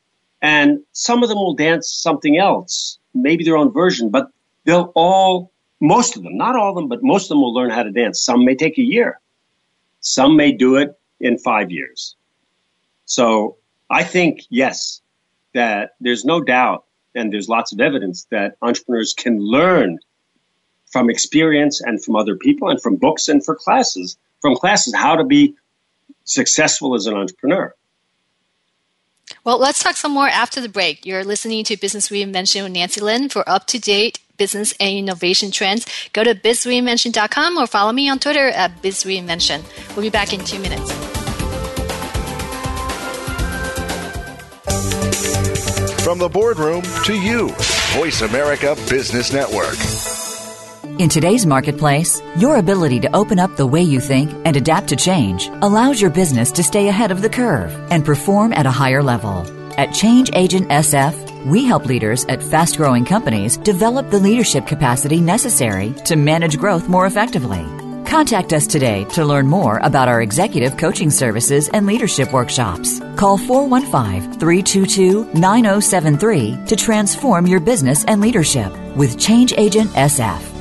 [0.42, 4.32] and some of them will dance something else, maybe their own version, but
[4.66, 7.70] they'll all, most of them, not all of them, but most of them will learn
[7.70, 8.22] how to dance.
[8.22, 9.20] Some may take a year,
[10.00, 12.16] some may do it in five years.
[13.06, 13.58] So
[13.90, 15.02] I think, yes,
[15.54, 20.00] that there's no doubt and there's lots of evidence that entrepreneurs can learn
[20.92, 25.16] from experience and from other people and from books and for classes, from classes, how
[25.16, 25.56] to be
[26.24, 27.74] successful as an entrepreneur.
[29.44, 31.06] Well, let's talk some more after the break.
[31.06, 35.52] You're listening to Business Reinvention with Nancy Lin for up to date business and innovation
[35.52, 35.86] trends.
[36.14, 39.64] Go to bizreinvention.com or follow me on Twitter at bizreinvention.
[39.96, 40.92] We'll be back in two minutes.
[46.04, 47.50] From the boardroom to you,
[47.94, 49.78] Voice America Business Network.
[51.02, 54.96] In today's marketplace, your ability to open up the way you think and adapt to
[54.96, 59.02] change allows your business to stay ahead of the curve and perform at a higher
[59.02, 59.44] level.
[59.80, 65.20] At Change Agent SF, we help leaders at fast growing companies develop the leadership capacity
[65.20, 67.66] necessary to manage growth more effectively.
[68.06, 73.00] Contact us today to learn more about our executive coaching services and leadership workshops.
[73.16, 80.61] Call 415 322 9073 to transform your business and leadership with Change Agent SF.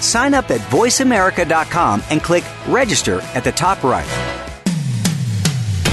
[0.00, 4.06] Sign up at voiceamerica.com and click register at the top right.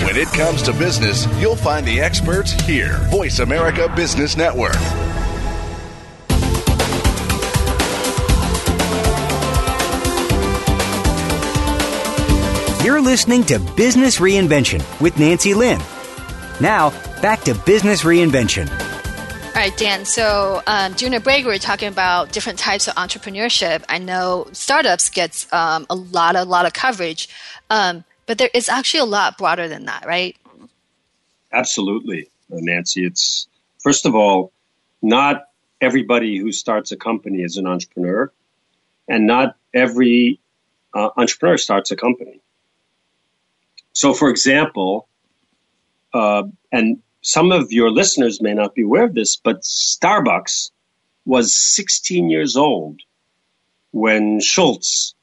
[0.06, 2.98] When it comes to business, you'll find the experts here.
[3.10, 4.78] Voice America Business Network.
[12.86, 15.82] You're listening to Business Reinvention with Nancy Lin.
[16.62, 16.92] Now,
[17.22, 18.87] back to Business Reinvention.
[19.58, 20.06] All right, Dan.
[20.06, 23.84] So um, during the break, we were talking about different types of entrepreneurship.
[23.90, 27.28] I know startups gets um, a lot, a lot of coverage,
[27.72, 30.38] um, but there is actually a lot broader than that, right?
[31.52, 33.04] Absolutely, Nancy.
[33.04, 33.48] It's
[33.80, 34.52] first of all,
[35.02, 35.46] not
[35.82, 38.32] everybody who starts a company is an entrepreneur,
[39.08, 40.40] and not every
[40.94, 42.42] uh, entrepreneur starts a company.
[43.94, 45.08] So, for example,
[46.14, 50.72] uh, and some of your listeners may not be aware of this, but Starbucks
[51.26, 53.02] was 16 years old
[53.92, 55.14] when Schultz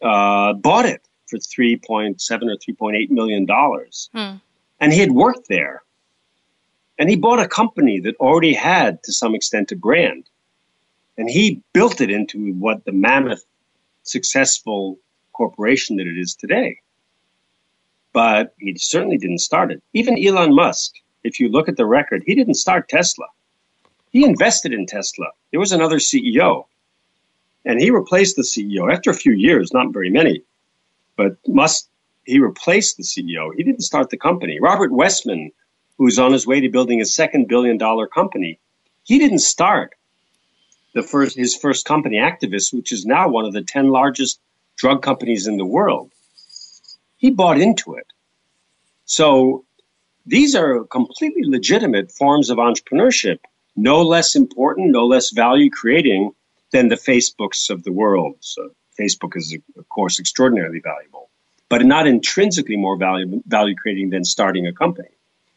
[0.00, 4.10] uh, bought it for 3.7 or 3.8 million dollars.
[4.14, 4.36] Hmm.
[4.78, 5.82] And he had worked there.
[7.00, 10.30] And he bought a company that already had, to some extent, a brand.
[11.18, 13.44] And he built it into what the mammoth
[14.04, 15.00] successful
[15.32, 16.78] corporation that it is today
[18.12, 19.80] but he certainly didn't start it.
[19.92, 23.26] Even Elon Musk, if you look at the record, he didn't start Tesla.
[24.10, 25.26] He invested in Tesla.
[25.50, 26.66] There was another CEO,
[27.64, 30.42] and he replaced the CEO after a few years, not very many,
[31.16, 31.88] but Musk,
[32.24, 33.50] he replaced the CEO.
[33.56, 34.58] He didn't start the company.
[34.60, 35.52] Robert Wessman,
[35.98, 38.58] who's on his way to building a second billion dollar company,
[39.04, 39.94] he didn't start
[40.94, 44.40] the first, his first company, Actavis, which is now one of the 10 largest
[44.76, 46.10] drug companies in the world
[47.20, 48.06] he bought into it.
[49.04, 49.66] So
[50.26, 53.38] these are completely legitimate forms of entrepreneurship,
[53.76, 56.32] no less important, no less value creating
[56.72, 58.36] than the Facebooks of the world.
[58.40, 61.30] So Facebook is, of course, extraordinarily valuable,
[61.68, 65.08] but not intrinsically more value, value creating than starting a company.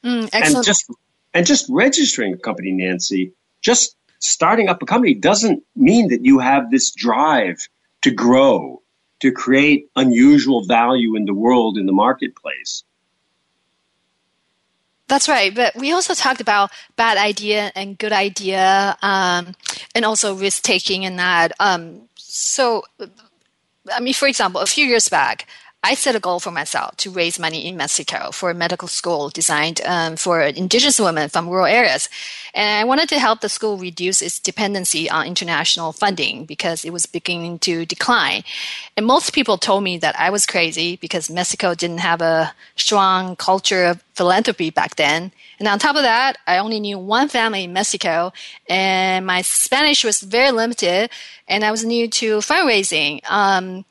[0.04, 0.92] Mm, and just
[1.34, 6.40] and just registering a company, Nancy, just starting up a company doesn't mean that you
[6.40, 7.68] have this drive
[8.02, 8.82] to grow
[9.20, 12.84] to create unusual value in the world in the marketplace.
[15.08, 15.54] That's right.
[15.54, 19.54] But we also talked about bad idea and good idea, um,
[19.94, 21.52] and also risk taking and that.
[21.60, 22.84] Um, so,
[23.92, 25.48] I mean, for example, a few years back,
[25.86, 29.28] I set a goal for myself to raise money in Mexico for a medical school
[29.28, 32.08] designed um, for indigenous women from rural areas.
[32.54, 36.94] And I wanted to help the school reduce its dependency on international funding because it
[36.94, 38.44] was beginning to decline.
[38.96, 43.36] And most people told me that I was crazy because Mexico didn't have a strong
[43.36, 45.34] culture of philanthropy back then.
[45.60, 48.32] And on top of that, I only knew one family in Mexico
[48.70, 51.10] and my Spanish was very limited
[51.50, 53.20] and I was new to fundraising.
[53.30, 53.84] Um,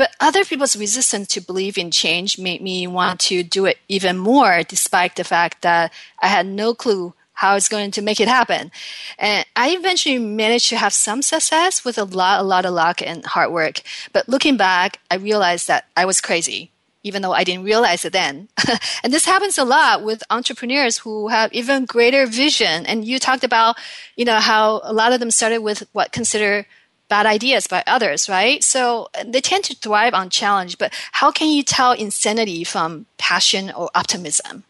[0.00, 4.16] but other people's resistance to believe in change made me want to do it even
[4.16, 8.26] more, despite the fact that I had no clue how it's going to make it
[8.26, 8.70] happen.
[9.18, 13.02] And I eventually managed to have some success with a lot, a lot of luck
[13.02, 13.82] and hard work.
[14.10, 16.70] But looking back, I realized that I was crazy,
[17.02, 18.48] even though I didn't realize it then.
[19.04, 22.86] and this happens a lot with entrepreneurs who have even greater vision.
[22.86, 23.76] And you talked about,
[24.16, 26.64] you know, how a lot of them started with what consider
[27.10, 28.64] bad ideas by others, right?
[28.64, 33.70] So they tend to thrive on challenge, but how can you tell insanity from passion
[33.70, 34.64] or optimism?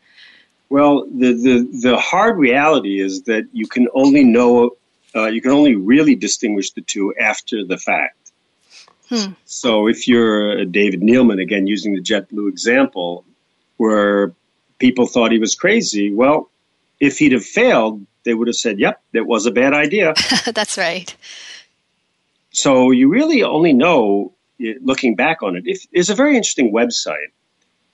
[0.71, 4.77] Well, the, the, the hard reality is that you can only know,
[5.15, 8.17] uh, you can only really distinguish the two after the fact.
[9.09, 9.33] Hmm.
[9.45, 13.25] So if you're David Neeleman, again, using the JetBlue example,
[13.77, 14.33] where
[14.79, 16.49] people thought he was crazy, well,
[17.01, 20.15] if he'd have failed, they would have said, yep, that was a bad idea.
[20.55, 21.15] That's right.
[22.53, 25.65] So you really only know eh, looking back on it.
[25.93, 27.33] There's a very interesting website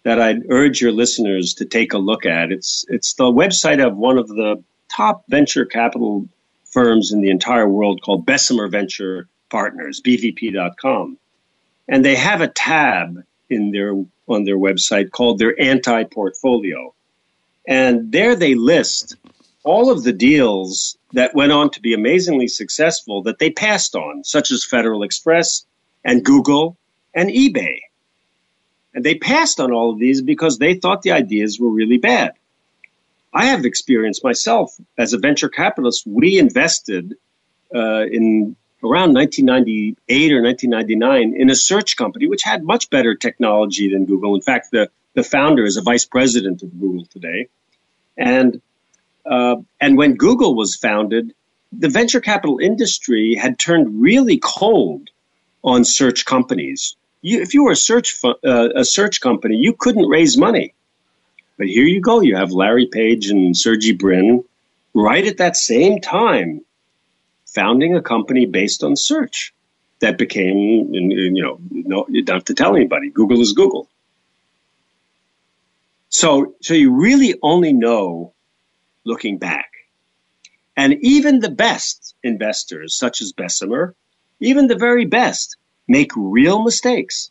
[0.03, 2.53] that I'd urge your listeners to take a look at.
[2.53, 6.29] It's it's the website of one of the top venture capital
[6.65, 11.19] firms in the entire world called Bessemer Venture Partners, bvp.com.
[11.89, 13.95] And they have a tab in their
[14.29, 16.95] on their website called their anti-portfolio.
[17.67, 19.17] And there they list
[19.67, 24.23] all of the deals that went on to be amazingly successful that they passed on,
[24.23, 25.67] such as Federal Express
[26.05, 26.77] and Google
[27.13, 27.81] and eBay.
[28.95, 32.35] And they passed on all of these because they thought the ideas were really bad.
[33.35, 36.07] I have experience myself as a venture capitalist.
[36.07, 37.15] We invested
[37.75, 38.55] uh, in
[38.85, 44.37] around 1998 or 1999 in a search company which had much better technology than Google.
[44.37, 47.49] In fact, the, the founder is a vice president of Google today.
[48.17, 48.63] And
[49.31, 51.35] uh, and when Google was founded,
[51.73, 55.09] the venture capital industry had turned really cold
[55.65, 56.97] on search companies.
[57.23, 60.75] You, if you were a search fu- uh, a search company, you couldn't raise money.
[61.59, 62.21] But here you go.
[62.21, 64.45] You have Larry Page and Sergey Brin
[64.95, 66.61] right at that same time
[67.47, 69.55] founding a company based on search
[70.01, 73.11] that became, you know, no, you don't have to tell anybody.
[73.11, 73.89] Google is Google.
[76.11, 78.33] So, so you really only know
[79.07, 79.71] looking back.
[80.77, 83.95] And even the best investors, such as Bessemer,
[84.41, 85.57] even the very best,
[85.89, 87.31] make real mistakes.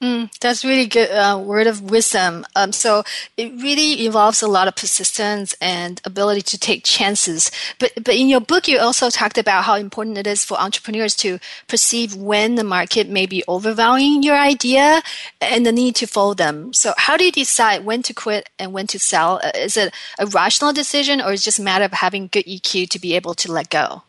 [0.00, 2.46] Mm, that's really good uh, word of wisdom.
[2.54, 3.02] Um, so
[3.36, 7.50] it really involves a lot of persistence and ability to take chances.
[7.80, 11.16] But but in your book, you also talked about how important it is for entrepreneurs
[11.16, 15.02] to perceive when the market may be overvaluing your idea
[15.40, 16.72] and the need to follow them.
[16.72, 19.40] So how do you decide when to quit and when to sell?
[19.42, 22.46] Uh, is it a rational decision, or is it just a matter of having good
[22.46, 24.02] EQ to be able to let go?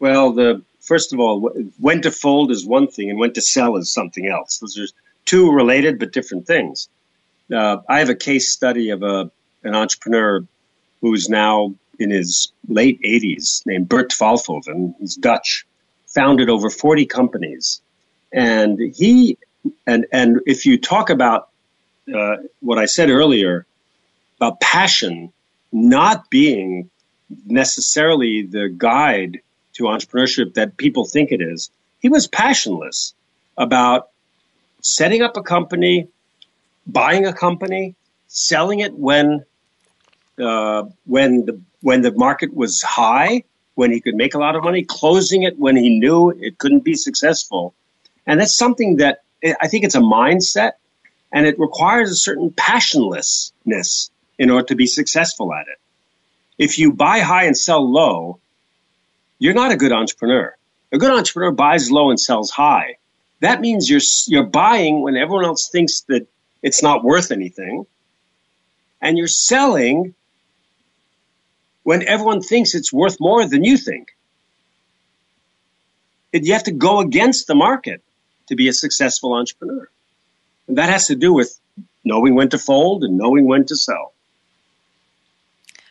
[0.00, 3.76] Well, the first of all, when to fold is one thing, and when to sell
[3.76, 4.56] is something else.
[4.56, 4.86] Those are
[5.28, 6.88] two related but different things.
[7.52, 9.30] Uh, I have a case study of a
[9.62, 10.46] an entrepreneur
[11.00, 14.94] who's now in his late 80s named Bert Twaalfhoven.
[14.98, 15.66] He's Dutch,
[16.06, 17.82] founded over 40 companies.
[18.32, 19.36] And he,
[19.86, 21.48] and, and if you talk about
[22.14, 23.66] uh, what I said earlier
[24.38, 25.32] about passion
[25.72, 26.88] not being
[27.46, 29.40] necessarily the guide
[29.74, 31.70] to entrepreneurship that people think it is,
[32.00, 33.12] he was passionless
[33.56, 34.08] about
[34.80, 36.08] setting up a company,
[36.86, 37.94] buying a company,
[38.26, 39.44] selling it when
[40.38, 44.64] uh, when the when the market was high, when he could make a lot of
[44.64, 47.74] money, closing it when he knew it couldn't be successful,
[48.26, 49.22] and that's something that
[49.60, 50.72] I think it's a mindset,
[51.32, 55.78] and it requires a certain passionlessness in order to be successful at it.
[56.58, 58.40] If you buy high and sell low,
[59.38, 60.56] you're not a good entrepreneur.
[60.90, 62.96] A good entrepreneur buys low and sells high
[63.40, 66.26] that means you're you're buying when everyone else thinks that
[66.62, 67.86] it's not worth anything,
[69.00, 70.14] and you're selling
[71.84, 74.08] when everyone thinks it's worth more than you think.
[76.32, 78.02] It, you have to go against the market
[78.48, 79.88] to be a successful entrepreneur,
[80.66, 81.58] and that has to do with
[82.04, 84.12] knowing when to fold and knowing when to sell.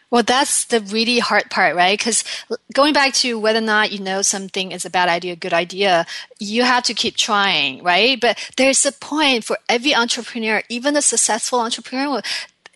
[0.10, 2.00] Well, that's the really hard part, right?
[2.00, 2.24] Because
[2.74, 5.54] going back to whether or not you know something is a bad idea, a good
[5.54, 6.06] idea,
[6.40, 8.20] you have to keep trying, right?
[8.20, 12.22] But there's a point for every entrepreneur, even a successful entrepreneur,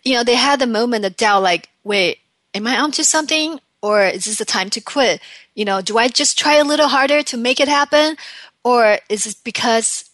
[0.04, 2.18] you know, they had the moment of doubt, like, wait,
[2.54, 3.60] am I onto something?
[3.80, 5.20] Or is this the time to quit?
[5.54, 8.16] You know, do I just try a little harder to make it happen?
[8.64, 10.08] Or is it because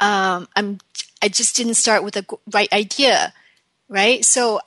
[0.00, 0.78] um, I'm,
[1.22, 3.32] I just didn't start with the right idea?
[3.88, 4.24] Right.
[4.24, 4.60] So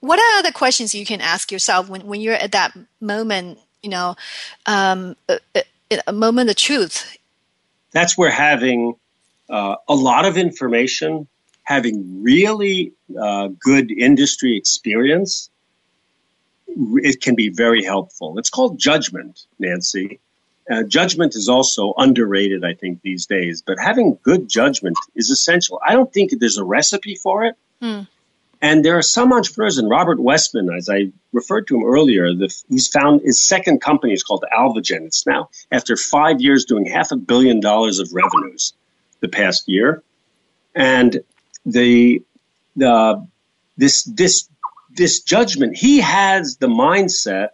[0.00, 3.90] what are the questions you can ask yourself when, when you're at that moment, you
[3.90, 4.16] know,
[4.66, 5.38] um, a,
[6.06, 7.16] a, moment of truth?
[7.92, 8.94] That's where having
[9.48, 11.28] uh, a lot of information,
[11.62, 15.50] having really uh, good industry experience,
[16.68, 18.38] it can be very helpful.
[18.38, 20.20] It's called judgment, Nancy.
[20.68, 25.80] Uh, judgment is also underrated, I think, these days, but having good judgment is essential.
[25.86, 27.54] I don't think there's a recipe for it.
[27.80, 28.02] Hmm.
[28.62, 32.54] And there are some entrepreneurs, and Robert Wessman, as I referred to him earlier, the,
[32.68, 35.02] he's found his second company is called Alvogen.
[35.06, 38.72] It's now, after five years, doing half a billion dollars of revenues
[39.20, 40.02] the past year.
[40.74, 41.20] And
[41.66, 42.22] the,
[42.76, 43.26] the,
[43.76, 44.48] this, this,
[44.90, 47.48] this judgment, he has the mindset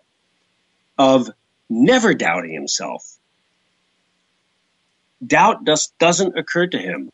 [0.98, 1.30] of
[1.68, 3.16] never doubting himself.
[5.24, 7.10] Doubt just doesn't occur to him.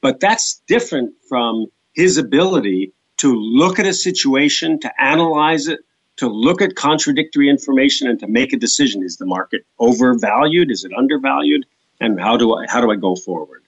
[0.00, 5.80] But that's different from his ability to look at a situation, to analyze it,
[6.16, 9.02] to look at contradictory information and to make a decision.
[9.02, 10.70] Is the market overvalued?
[10.70, 11.66] Is it undervalued?
[12.00, 13.62] And how do I, how do I go forward?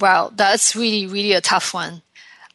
[0.00, 2.02] Wow, that's really, really a tough one.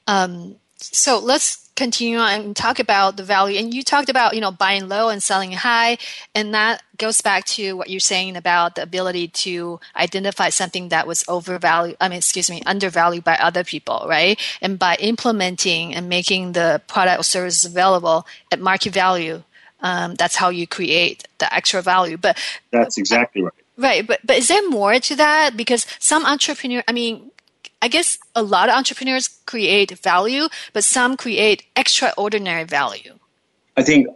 [0.08, 3.58] Um, so let's continue on and talk about the value.
[3.58, 5.98] And you talked about, you know, buying low and selling high.
[6.36, 11.08] And that goes back to what you're saying about the ability to identify something that
[11.08, 14.38] was overvalued, I mean, excuse me, undervalued by other people, right?
[14.62, 19.44] And by implementing and making the product or service available at market value,
[19.82, 22.18] um, that's how you create the extra value.
[22.18, 22.38] But
[22.72, 23.54] that's exactly right.
[23.78, 25.56] Right, but but is there more to that?
[25.56, 27.32] Because some entrepreneur, I mean,
[27.82, 33.18] I guess a lot of entrepreneurs create value, but some create extraordinary value.
[33.78, 34.08] I think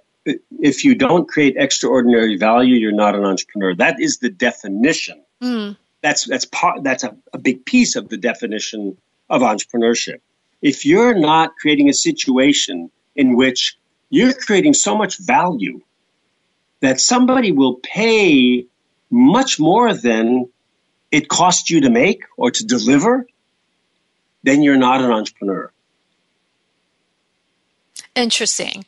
[0.60, 3.76] if you don't create extraordinary value, you're not an entrepreneur.
[3.76, 5.24] That is the definition.
[5.42, 5.78] Mm.
[6.02, 6.84] That's that's part.
[6.84, 8.98] That's a, a big piece of the definition
[9.30, 10.20] of entrepreneurship.
[10.62, 13.78] If you're not creating a situation in which
[14.10, 15.82] you're creating so much value
[16.82, 18.66] that somebody will pay
[19.10, 20.50] much more than
[21.12, 23.26] it costs you to make or to deliver,
[24.44, 25.72] then you're not an entrepreneur.
[28.16, 28.86] Interesting.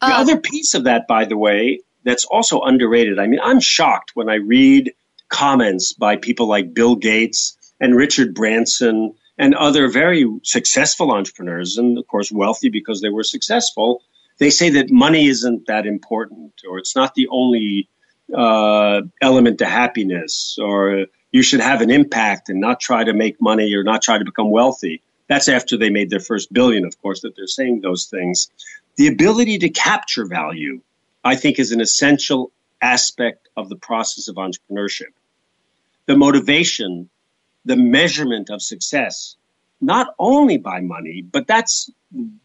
[0.00, 3.18] The um, other piece of that, by the way, that's also underrated.
[3.18, 4.92] I mean, I'm shocked when I read
[5.28, 11.98] comments by people like Bill Gates and Richard Branson and other very successful entrepreneurs, and
[11.98, 14.02] of course, wealthy because they were successful.
[14.38, 17.88] They say that money isn't that important, or it's not the only
[18.36, 23.40] uh, element to happiness, or you should have an impact and not try to make
[23.40, 25.02] money or not try to become wealthy.
[25.28, 28.50] That's after they made their first billion, of course, that they're saying those things.
[28.96, 30.80] The ability to capture value,
[31.22, 32.50] I think, is an essential
[32.80, 35.12] aspect of the process of entrepreneurship.
[36.06, 37.10] The motivation,
[37.64, 39.36] the measurement of success,
[39.80, 41.90] not only by money, but that's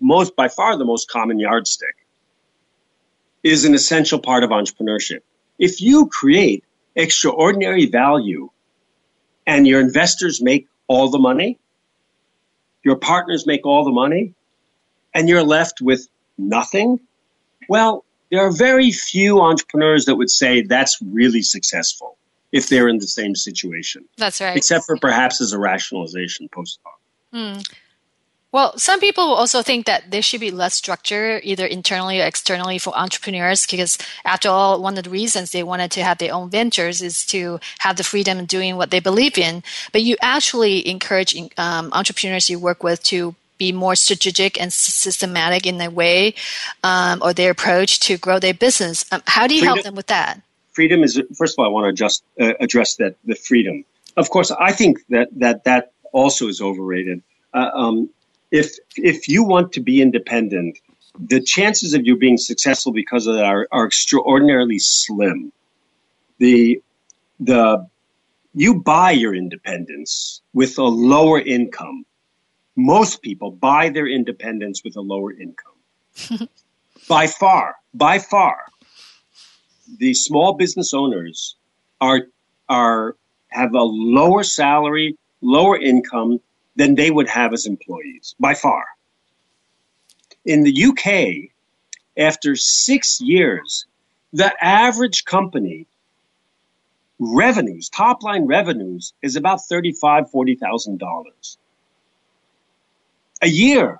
[0.01, 1.95] most, by far the most common yardstick,
[3.43, 5.21] is an essential part of entrepreneurship.
[5.57, 6.65] If you create
[6.95, 8.49] extraordinary value
[9.45, 11.57] and your investors make all the money,
[12.83, 14.33] your partners make all the money,
[15.13, 16.99] and you're left with nothing,
[17.69, 22.17] well, there are very few entrepreneurs that would say that's really successful
[22.51, 24.05] if they're in the same situation.
[24.17, 24.55] That's right.
[24.57, 26.99] Except for perhaps as a rationalization post hoc.
[27.31, 27.61] Hmm.
[28.53, 32.77] Well, some people also think that there should be less structure, either internally or externally,
[32.77, 36.51] for entrepreneurs, because after all, one of the reasons they wanted to have their own
[36.51, 39.63] ventures is to have the freedom of doing what they believe in.
[39.91, 45.65] But you actually encourage um, entrepreneurs you work with to be more strategic and systematic
[45.65, 46.35] in their way
[46.83, 49.03] um, or their approach to grow their business.
[49.11, 50.39] Um, how do you freedom, help them with that?
[50.73, 53.83] Freedom is, first of all, I want to just uh, address that the freedom.
[54.15, 57.23] Of course, I think that that that also is overrated.
[57.51, 58.09] Uh, um,
[58.53, 60.79] if if you want to be independent,
[61.19, 65.51] the chances of you being successful because of that are, are extraordinarily slim.
[66.37, 66.81] The
[67.39, 67.87] the
[68.53, 72.05] you buy your independence with a lower income.
[72.75, 76.49] Most people buy their independence with a lower income.
[77.09, 78.65] by far, by far,
[79.97, 81.55] the small business owners
[81.99, 82.27] are
[82.69, 83.15] are
[83.47, 86.39] have a lower salary, lower income
[86.75, 88.85] than they would have as employees by far.
[90.45, 91.51] In the UK,
[92.17, 93.85] after six years,
[94.33, 95.87] the average company
[97.19, 101.57] revenues, top line revenues, is about $35,000, $40,000
[103.41, 103.99] a year.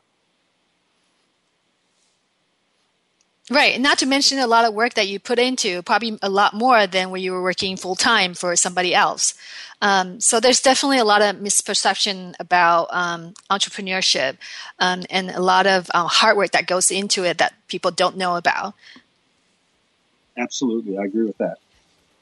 [3.49, 3.79] Right.
[3.79, 6.87] Not to mention a lot of work that you put into, probably a lot more
[6.87, 9.33] than when you were working full time for somebody else.
[9.81, 14.37] Um, so there's definitely a lot of misperception about um, entrepreneurship
[14.79, 18.15] um, and a lot of uh, hard work that goes into it that people don't
[18.15, 18.75] know about.
[20.37, 20.97] Absolutely.
[20.97, 21.57] I agree with that.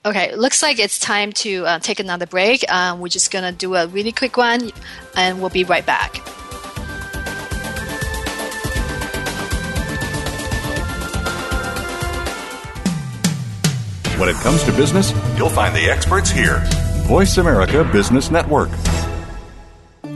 [0.04, 2.70] Okay, looks like it's time to uh, take another break.
[2.72, 4.72] Um, we're just going to do a really quick one
[5.16, 6.20] and we'll be right back.
[14.22, 16.62] When it comes to business, you'll find the experts here.
[17.08, 18.70] Voice America Business Network.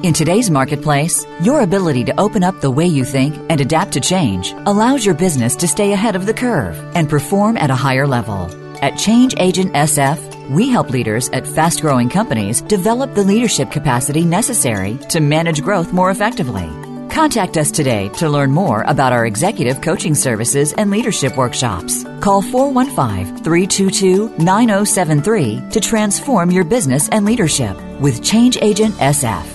[0.03, 3.99] In today's marketplace, your ability to open up the way you think and adapt to
[3.99, 8.05] change allows your business to stay ahead of the curve and perform at a higher
[8.05, 8.45] level.
[8.83, 14.23] At Change Agent SF, we help leaders at fast growing companies develop the leadership capacity
[14.23, 16.69] necessary to manage growth more effectively.
[17.15, 22.03] Contact us today to learn more about our executive coaching services and leadership workshops.
[22.19, 29.54] Call 415 322 9073 to transform your business and leadership with Change Agent SF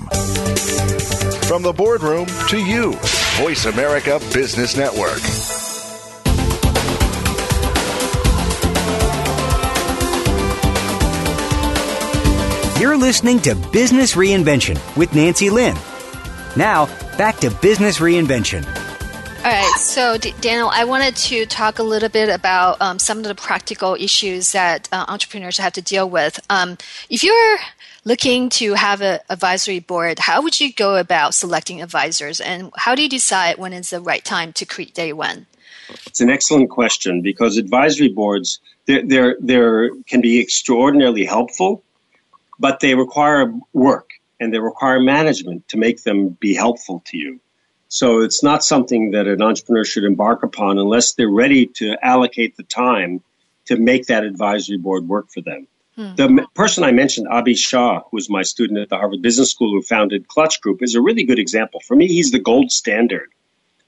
[1.47, 2.93] From the boardroom to you,
[3.37, 5.21] Voice America Business Network.
[12.81, 15.75] You're listening to Business Reinvention with Nancy Lin.
[16.55, 16.87] Now,
[17.17, 18.80] back to Business Reinvention.
[19.43, 23.17] All right, so D- Daniel, I wanted to talk a little bit about um, some
[23.17, 26.39] of the practical issues that uh, entrepreneurs have to deal with.
[26.51, 26.77] Um,
[27.09, 27.57] if you're
[28.05, 32.93] looking to have an advisory board, how would you go about selecting advisors, and how
[32.93, 35.47] do you decide when is the right time to create day one?
[36.05, 41.83] It's an excellent question because advisory boards they're, they're, they're, can be extraordinarily helpful,
[42.59, 47.39] but they require work and they require management to make them be helpful to you.
[47.93, 52.55] So it's not something that an entrepreneur should embark upon unless they're ready to allocate
[52.55, 53.21] the time
[53.65, 55.67] to make that advisory board work for them.
[55.97, 56.15] Hmm.
[56.15, 59.71] The person I mentioned, Abhi Shah, who was my student at the Harvard Business School
[59.71, 61.81] who founded Clutch Group, is a really good example.
[61.81, 63.29] For me, he's the gold standard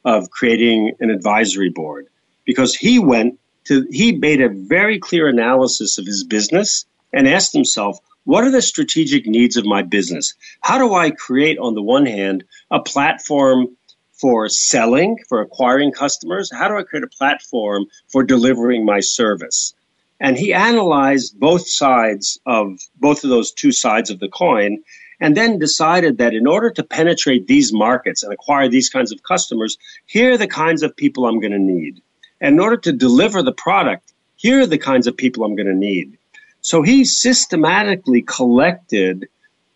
[0.04, 2.08] of creating an advisory board
[2.44, 7.54] because he went to, he made a very clear analysis of his business and asked
[7.54, 10.34] himself, what are the strategic needs of my business?
[10.60, 13.78] How do I create, on the one hand, a platform
[14.24, 16.50] for selling, for acquiring customers?
[16.50, 19.74] How do I create a platform for delivering my service?
[20.22, 24.82] And he analyzed both sides of both of those two sides of the coin
[25.20, 29.22] and then decided that in order to penetrate these markets and acquire these kinds of
[29.24, 32.02] customers, here are the kinds of people I'm going to need.
[32.40, 35.68] And in order to deliver the product, here are the kinds of people I'm going
[35.68, 36.18] to need.
[36.62, 39.28] So he systematically collected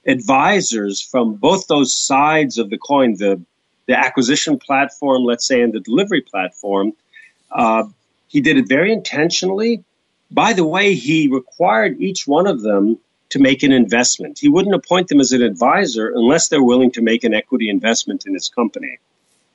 [0.06, 3.42] advisors from both those sides of the coin, the,
[3.88, 6.94] the acquisition platform, let's say, and the delivery platform.
[7.52, 7.86] Uh,
[8.28, 9.84] he did it very intentionally
[10.32, 14.40] by the way, he required each one of them to make an investment.
[14.40, 18.26] He wouldn't appoint them as an advisor unless they're willing to make an equity investment
[18.26, 19.00] in his company,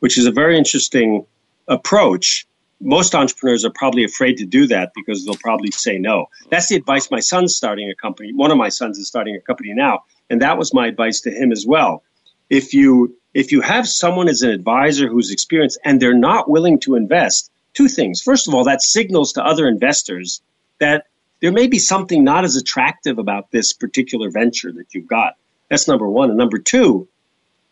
[0.00, 1.26] which is a very interesting
[1.68, 2.46] approach.
[2.80, 6.26] Most entrepreneurs are probably afraid to do that because they'll probably say no.
[6.50, 8.32] That's the advice my son's starting a company.
[8.32, 11.30] One of my sons is starting a company now, and that was my advice to
[11.30, 12.02] him as well.
[12.50, 16.80] If you if you have someone as an advisor who's experienced and they're not willing
[16.80, 18.20] to invest, two things.
[18.20, 20.42] First of all, that signals to other investors
[20.78, 21.06] that
[21.40, 25.36] there may be something not as attractive about this particular venture that you've got.
[25.68, 26.28] That's number one.
[26.28, 27.08] And number two,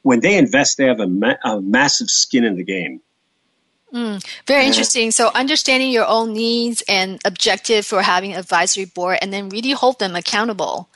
[0.03, 3.01] when they invest, they have a, ma- a massive skin in the game.
[3.93, 5.11] Mm, very interesting.
[5.11, 9.99] So, understanding your own needs and objective for having advisory board, and then really hold
[9.99, 10.89] them accountable.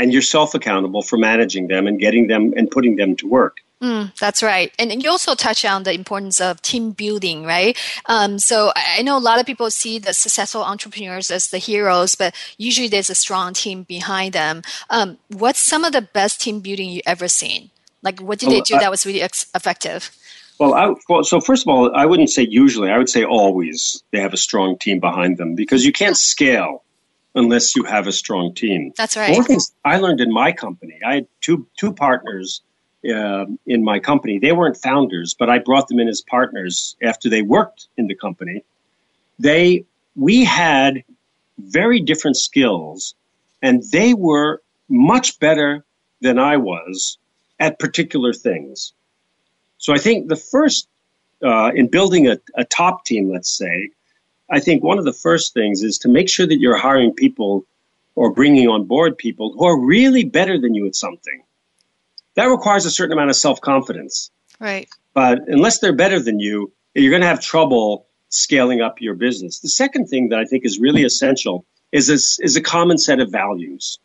[0.00, 3.58] And yourself accountable for managing them and getting them and putting them to work.
[3.82, 4.74] Mm, that's right.
[4.78, 7.76] And you also touch on the importance of team building, right?
[8.06, 12.14] Um, so I know a lot of people see the successful entrepreneurs as the heroes,
[12.14, 14.62] but usually there's a strong team behind them.
[14.90, 17.70] Um, what's some of the best team building you ever seen?
[18.02, 20.10] Like, what did they do that was really ex- effective?
[20.58, 22.90] Well, I, well, so first of all, I wouldn't say usually.
[22.90, 26.82] I would say always they have a strong team behind them because you can't scale
[27.34, 28.92] unless you have a strong team.
[28.96, 29.36] That's right.
[29.36, 32.62] One I learned in my company, I had two two partners
[33.04, 34.38] uh, in my company.
[34.38, 38.14] They weren't founders, but I brought them in as partners after they worked in the
[38.14, 38.64] company.
[39.38, 39.84] They,
[40.16, 41.04] we had
[41.58, 43.14] very different skills,
[43.62, 45.84] and they were much better
[46.20, 47.18] than I was
[47.58, 48.92] at particular things.
[49.78, 50.88] So I think the first,
[51.42, 53.90] uh, in building a, a top team, let's say,
[54.50, 57.64] I think one of the first things is to make sure that you're hiring people
[58.14, 61.42] or bringing on board people who are really better than you at something
[62.34, 64.30] that requires a certain amount of self confidence.
[64.58, 64.88] Right.
[65.14, 69.60] But unless they're better than you, you're going to have trouble scaling up your business.
[69.60, 73.20] The second thing that I think is really essential is a, is a common set
[73.20, 73.98] of values.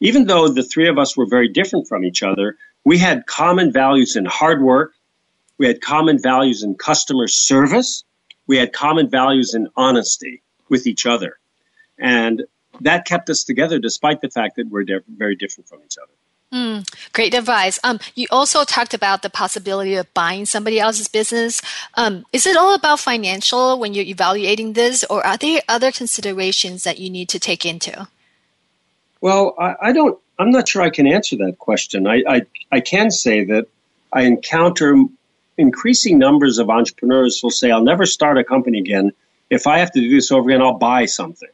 [0.00, 3.72] even though the three of us were very different from each other, we had common
[3.72, 4.92] values in hard work.
[5.58, 8.04] We had common values in customer service.
[8.46, 11.38] We had common values in honesty with each other.
[11.98, 12.44] And
[12.80, 16.12] that kept us together despite the fact that we're de- very different from each other.
[16.52, 17.78] Mm, great advice.
[17.82, 21.60] Um, you also talked about the possibility of buying somebody else's business.
[21.94, 26.84] Um, is it all about financial when you're evaluating this, or are there other considerations
[26.84, 28.06] that you need to take into?
[29.20, 30.18] Well, I, I don't.
[30.38, 32.06] I'm not sure I can answer that question.
[32.06, 33.66] I, I I can say that
[34.12, 35.04] I encounter
[35.58, 39.12] increasing numbers of entrepreneurs will say, "I'll never start a company again.
[39.48, 41.48] If I have to do this over again, I'll buy something."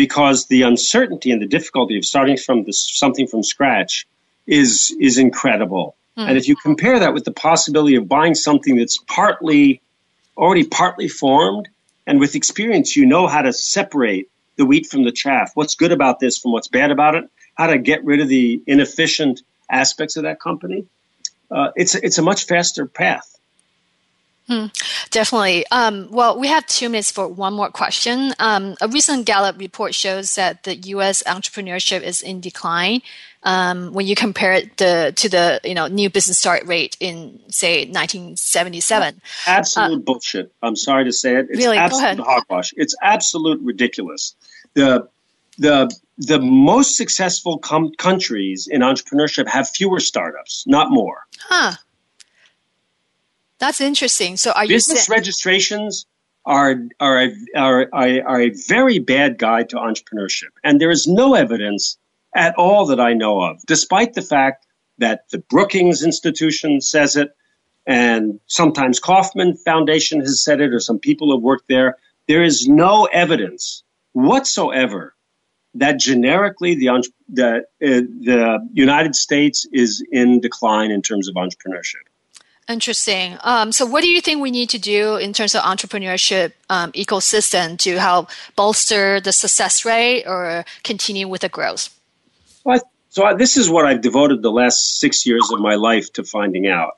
[0.00, 4.06] because the uncertainty and the difficulty of starting from this, something from scratch
[4.46, 5.94] is is incredible.
[6.16, 6.28] Mm.
[6.28, 9.82] And if you compare that with the possibility of buying something that's partly
[10.38, 11.68] already partly formed,
[12.06, 15.50] and with experience, you know how to separate the wheat from the chaff.
[15.52, 17.24] What's good about this from what's bad about it?
[17.54, 20.86] How to get rid of the inefficient aspects of that company?
[21.50, 23.26] Uh, it's it's a much faster path.
[24.50, 24.66] Hmm,
[25.10, 25.64] definitely.
[25.70, 28.32] Um, well, we have two minutes for one more question.
[28.40, 31.22] Um, a recent Gallup report shows that the U.S.
[31.22, 33.02] entrepreneurship is in decline
[33.44, 37.40] um, when you compare it the, to the you know new business start rate in
[37.48, 39.20] say 1977.
[39.46, 40.52] Absolute uh, bullshit.
[40.62, 41.46] I'm sorry to say it.
[41.50, 41.78] It's really?
[41.78, 42.74] absolute hogwash.
[42.76, 44.34] It's absolute ridiculous.
[44.74, 45.08] The
[45.58, 51.26] the the most successful com- countries in entrepreneurship have fewer startups, not more.
[51.38, 51.72] Huh.
[53.58, 54.36] That's interesting.
[54.36, 56.06] So are business you registrations
[56.44, 61.06] are are a, are, are, are a very bad guide to entrepreneurship, and there is
[61.06, 61.98] no evidence
[62.34, 64.66] at all that I know of, despite the fact
[64.98, 67.34] that the Brookings Institution says it,
[67.86, 71.96] and sometimes Kauffman Foundation has said it, or some people have worked there.
[72.28, 75.14] There is no evidence whatsoever
[75.74, 82.04] that generically the the, uh, the United States is in decline in terms of entrepreneurship.
[82.68, 83.36] Interesting.
[83.42, 86.92] Um, so, what do you think we need to do in terms of entrepreneurship um,
[86.92, 91.98] ecosystem to help bolster the success rate or continue with the growth?
[92.62, 96.12] Well, so I, this is what I've devoted the last six years of my life
[96.12, 96.92] to finding out.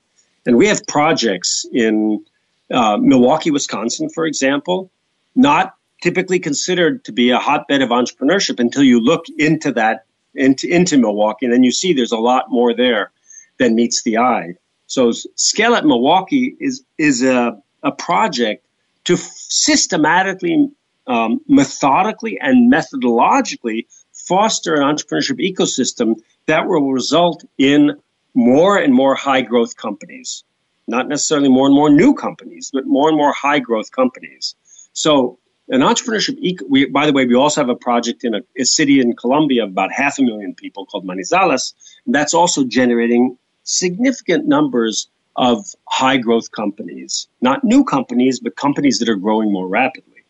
[0.45, 2.25] And we have projects in
[2.71, 4.91] uh, Milwaukee, Wisconsin, for example,
[5.35, 10.67] not typically considered to be a hotbed of entrepreneurship until you look into that into,
[10.67, 13.11] into Milwaukee, and then you see there's a lot more there
[13.59, 14.55] than meets the eye.
[14.87, 18.67] So Scale Up Milwaukee is is a, a project
[19.05, 20.71] to systematically,
[21.07, 28.01] um, methodically, and methodologically foster an entrepreneurship ecosystem that will result in
[28.35, 30.45] more and more high growth companies.
[30.89, 34.55] Not necessarily more and more new companies, but more and more high growth companies.
[34.93, 35.39] So
[35.73, 36.37] an entrepreneurship,
[36.69, 39.65] we, by the way, we also have a project in a, a, city in Colombia
[39.65, 41.73] of about half a million people called Manizales.
[42.05, 48.99] And that's also generating significant numbers of high growth companies, not new companies, but companies
[48.99, 50.23] that are growing more rapidly.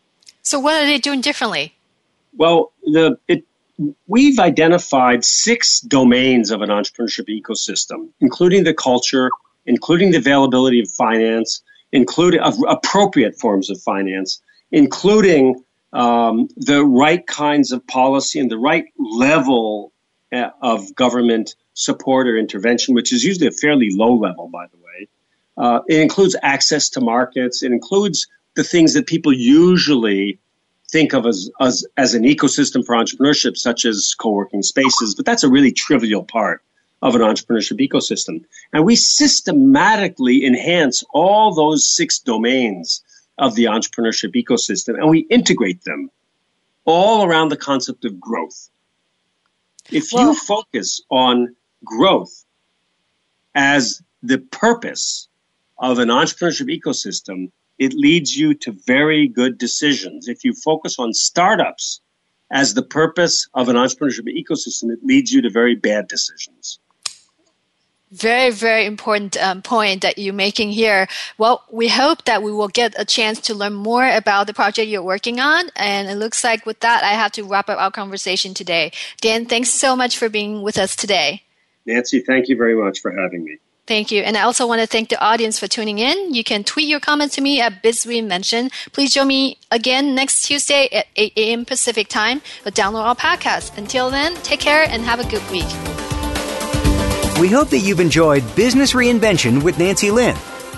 [0.43, 1.73] So, what are they doing differently?
[2.37, 3.43] Well, the, it,
[4.07, 9.29] we've identified six domains of an entrepreneurship ecosystem, including the culture,
[9.65, 14.41] including the availability of finance, including appropriate forms of finance,
[14.73, 15.63] including
[15.93, 19.93] um, the right kinds of policy and the right level
[20.33, 24.77] uh, of government support or intervention, which is usually a fairly low level, by the
[24.77, 25.07] way.
[25.55, 27.61] Uh, it includes access to markets.
[27.61, 30.39] It includes the things that people usually
[30.89, 35.43] think of as, as, as an ecosystem for entrepreneurship, such as co-working spaces, but that's
[35.43, 36.63] a really trivial part
[37.03, 38.43] of an entrepreneurship ecosystem.
[38.71, 43.03] And we systematically enhance all those six domains
[43.43, 46.09] of the entrepreneurship ecosystem and we integrate them
[46.85, 48.69] all around the concept of growth.
[49.91, 52.45] If well, you focus on growth
[53.53, 55.27] as the purpose
[55.77, 60.29] of an entrepreneurship ecosystem, it leads you to very good decisions.
[60.29, 61.99] If you focus on startups
[62.49, 66.79] as the purpose of an entrepreneurship ecosystem, it leads you to very bad decisions.
[68.13, 71.07] Very, very important um, point that you're making here.
[71.39, 74.87] Well, we hope that we will get a chance to learn more about the project
[74.87, 75.71] you're working on.
[75.75, 78.91] And it looks like with that, I have to wrap up our conversation today.
[79.19, 81.41] Dan, thanks so much for being with us today.
[81.87, 83.57] Nancy, thank you very much for having me.
[83.87, 84.21] Thank you.
[84.21, 86.35] And I also want to thank the audience for tuning in.
[86.35, 88.71] You can tweet your comments to me at BizReinvention.
[88.93, 91.65] Please join me again next Tuesday at 8 a.m.
[91.65, 93.75] Pacific time or download our podcast.
[93.75, 95.92] Until then, take care and have a good week.
[97.43, 100.33] We hope that you've enjoyed Business Reinvention with Nancy Lin.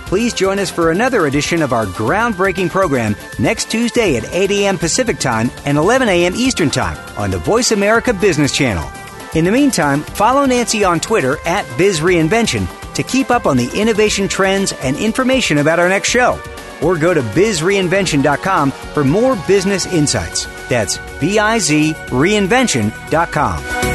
[0.08, 4.80] Please join us for another edition of our groundbreaking program next Tuesday at 8 a.m.
[4.80, 6.34] Pacific Time and 11 a.m.
[6.34, 8.92] Eastern Time on the Voice America Business Channel.
[9.36, 14.28] In the meantime, follow Nancy on Twitter at BizReinvention to keep up on the innovation
[14.28, 16.42] trends and information about our next show.
[16.82, 20.46] Or go to bizreinvention.com for more business insights.
[20.68, 23.95] That's B I Z reinvention.com.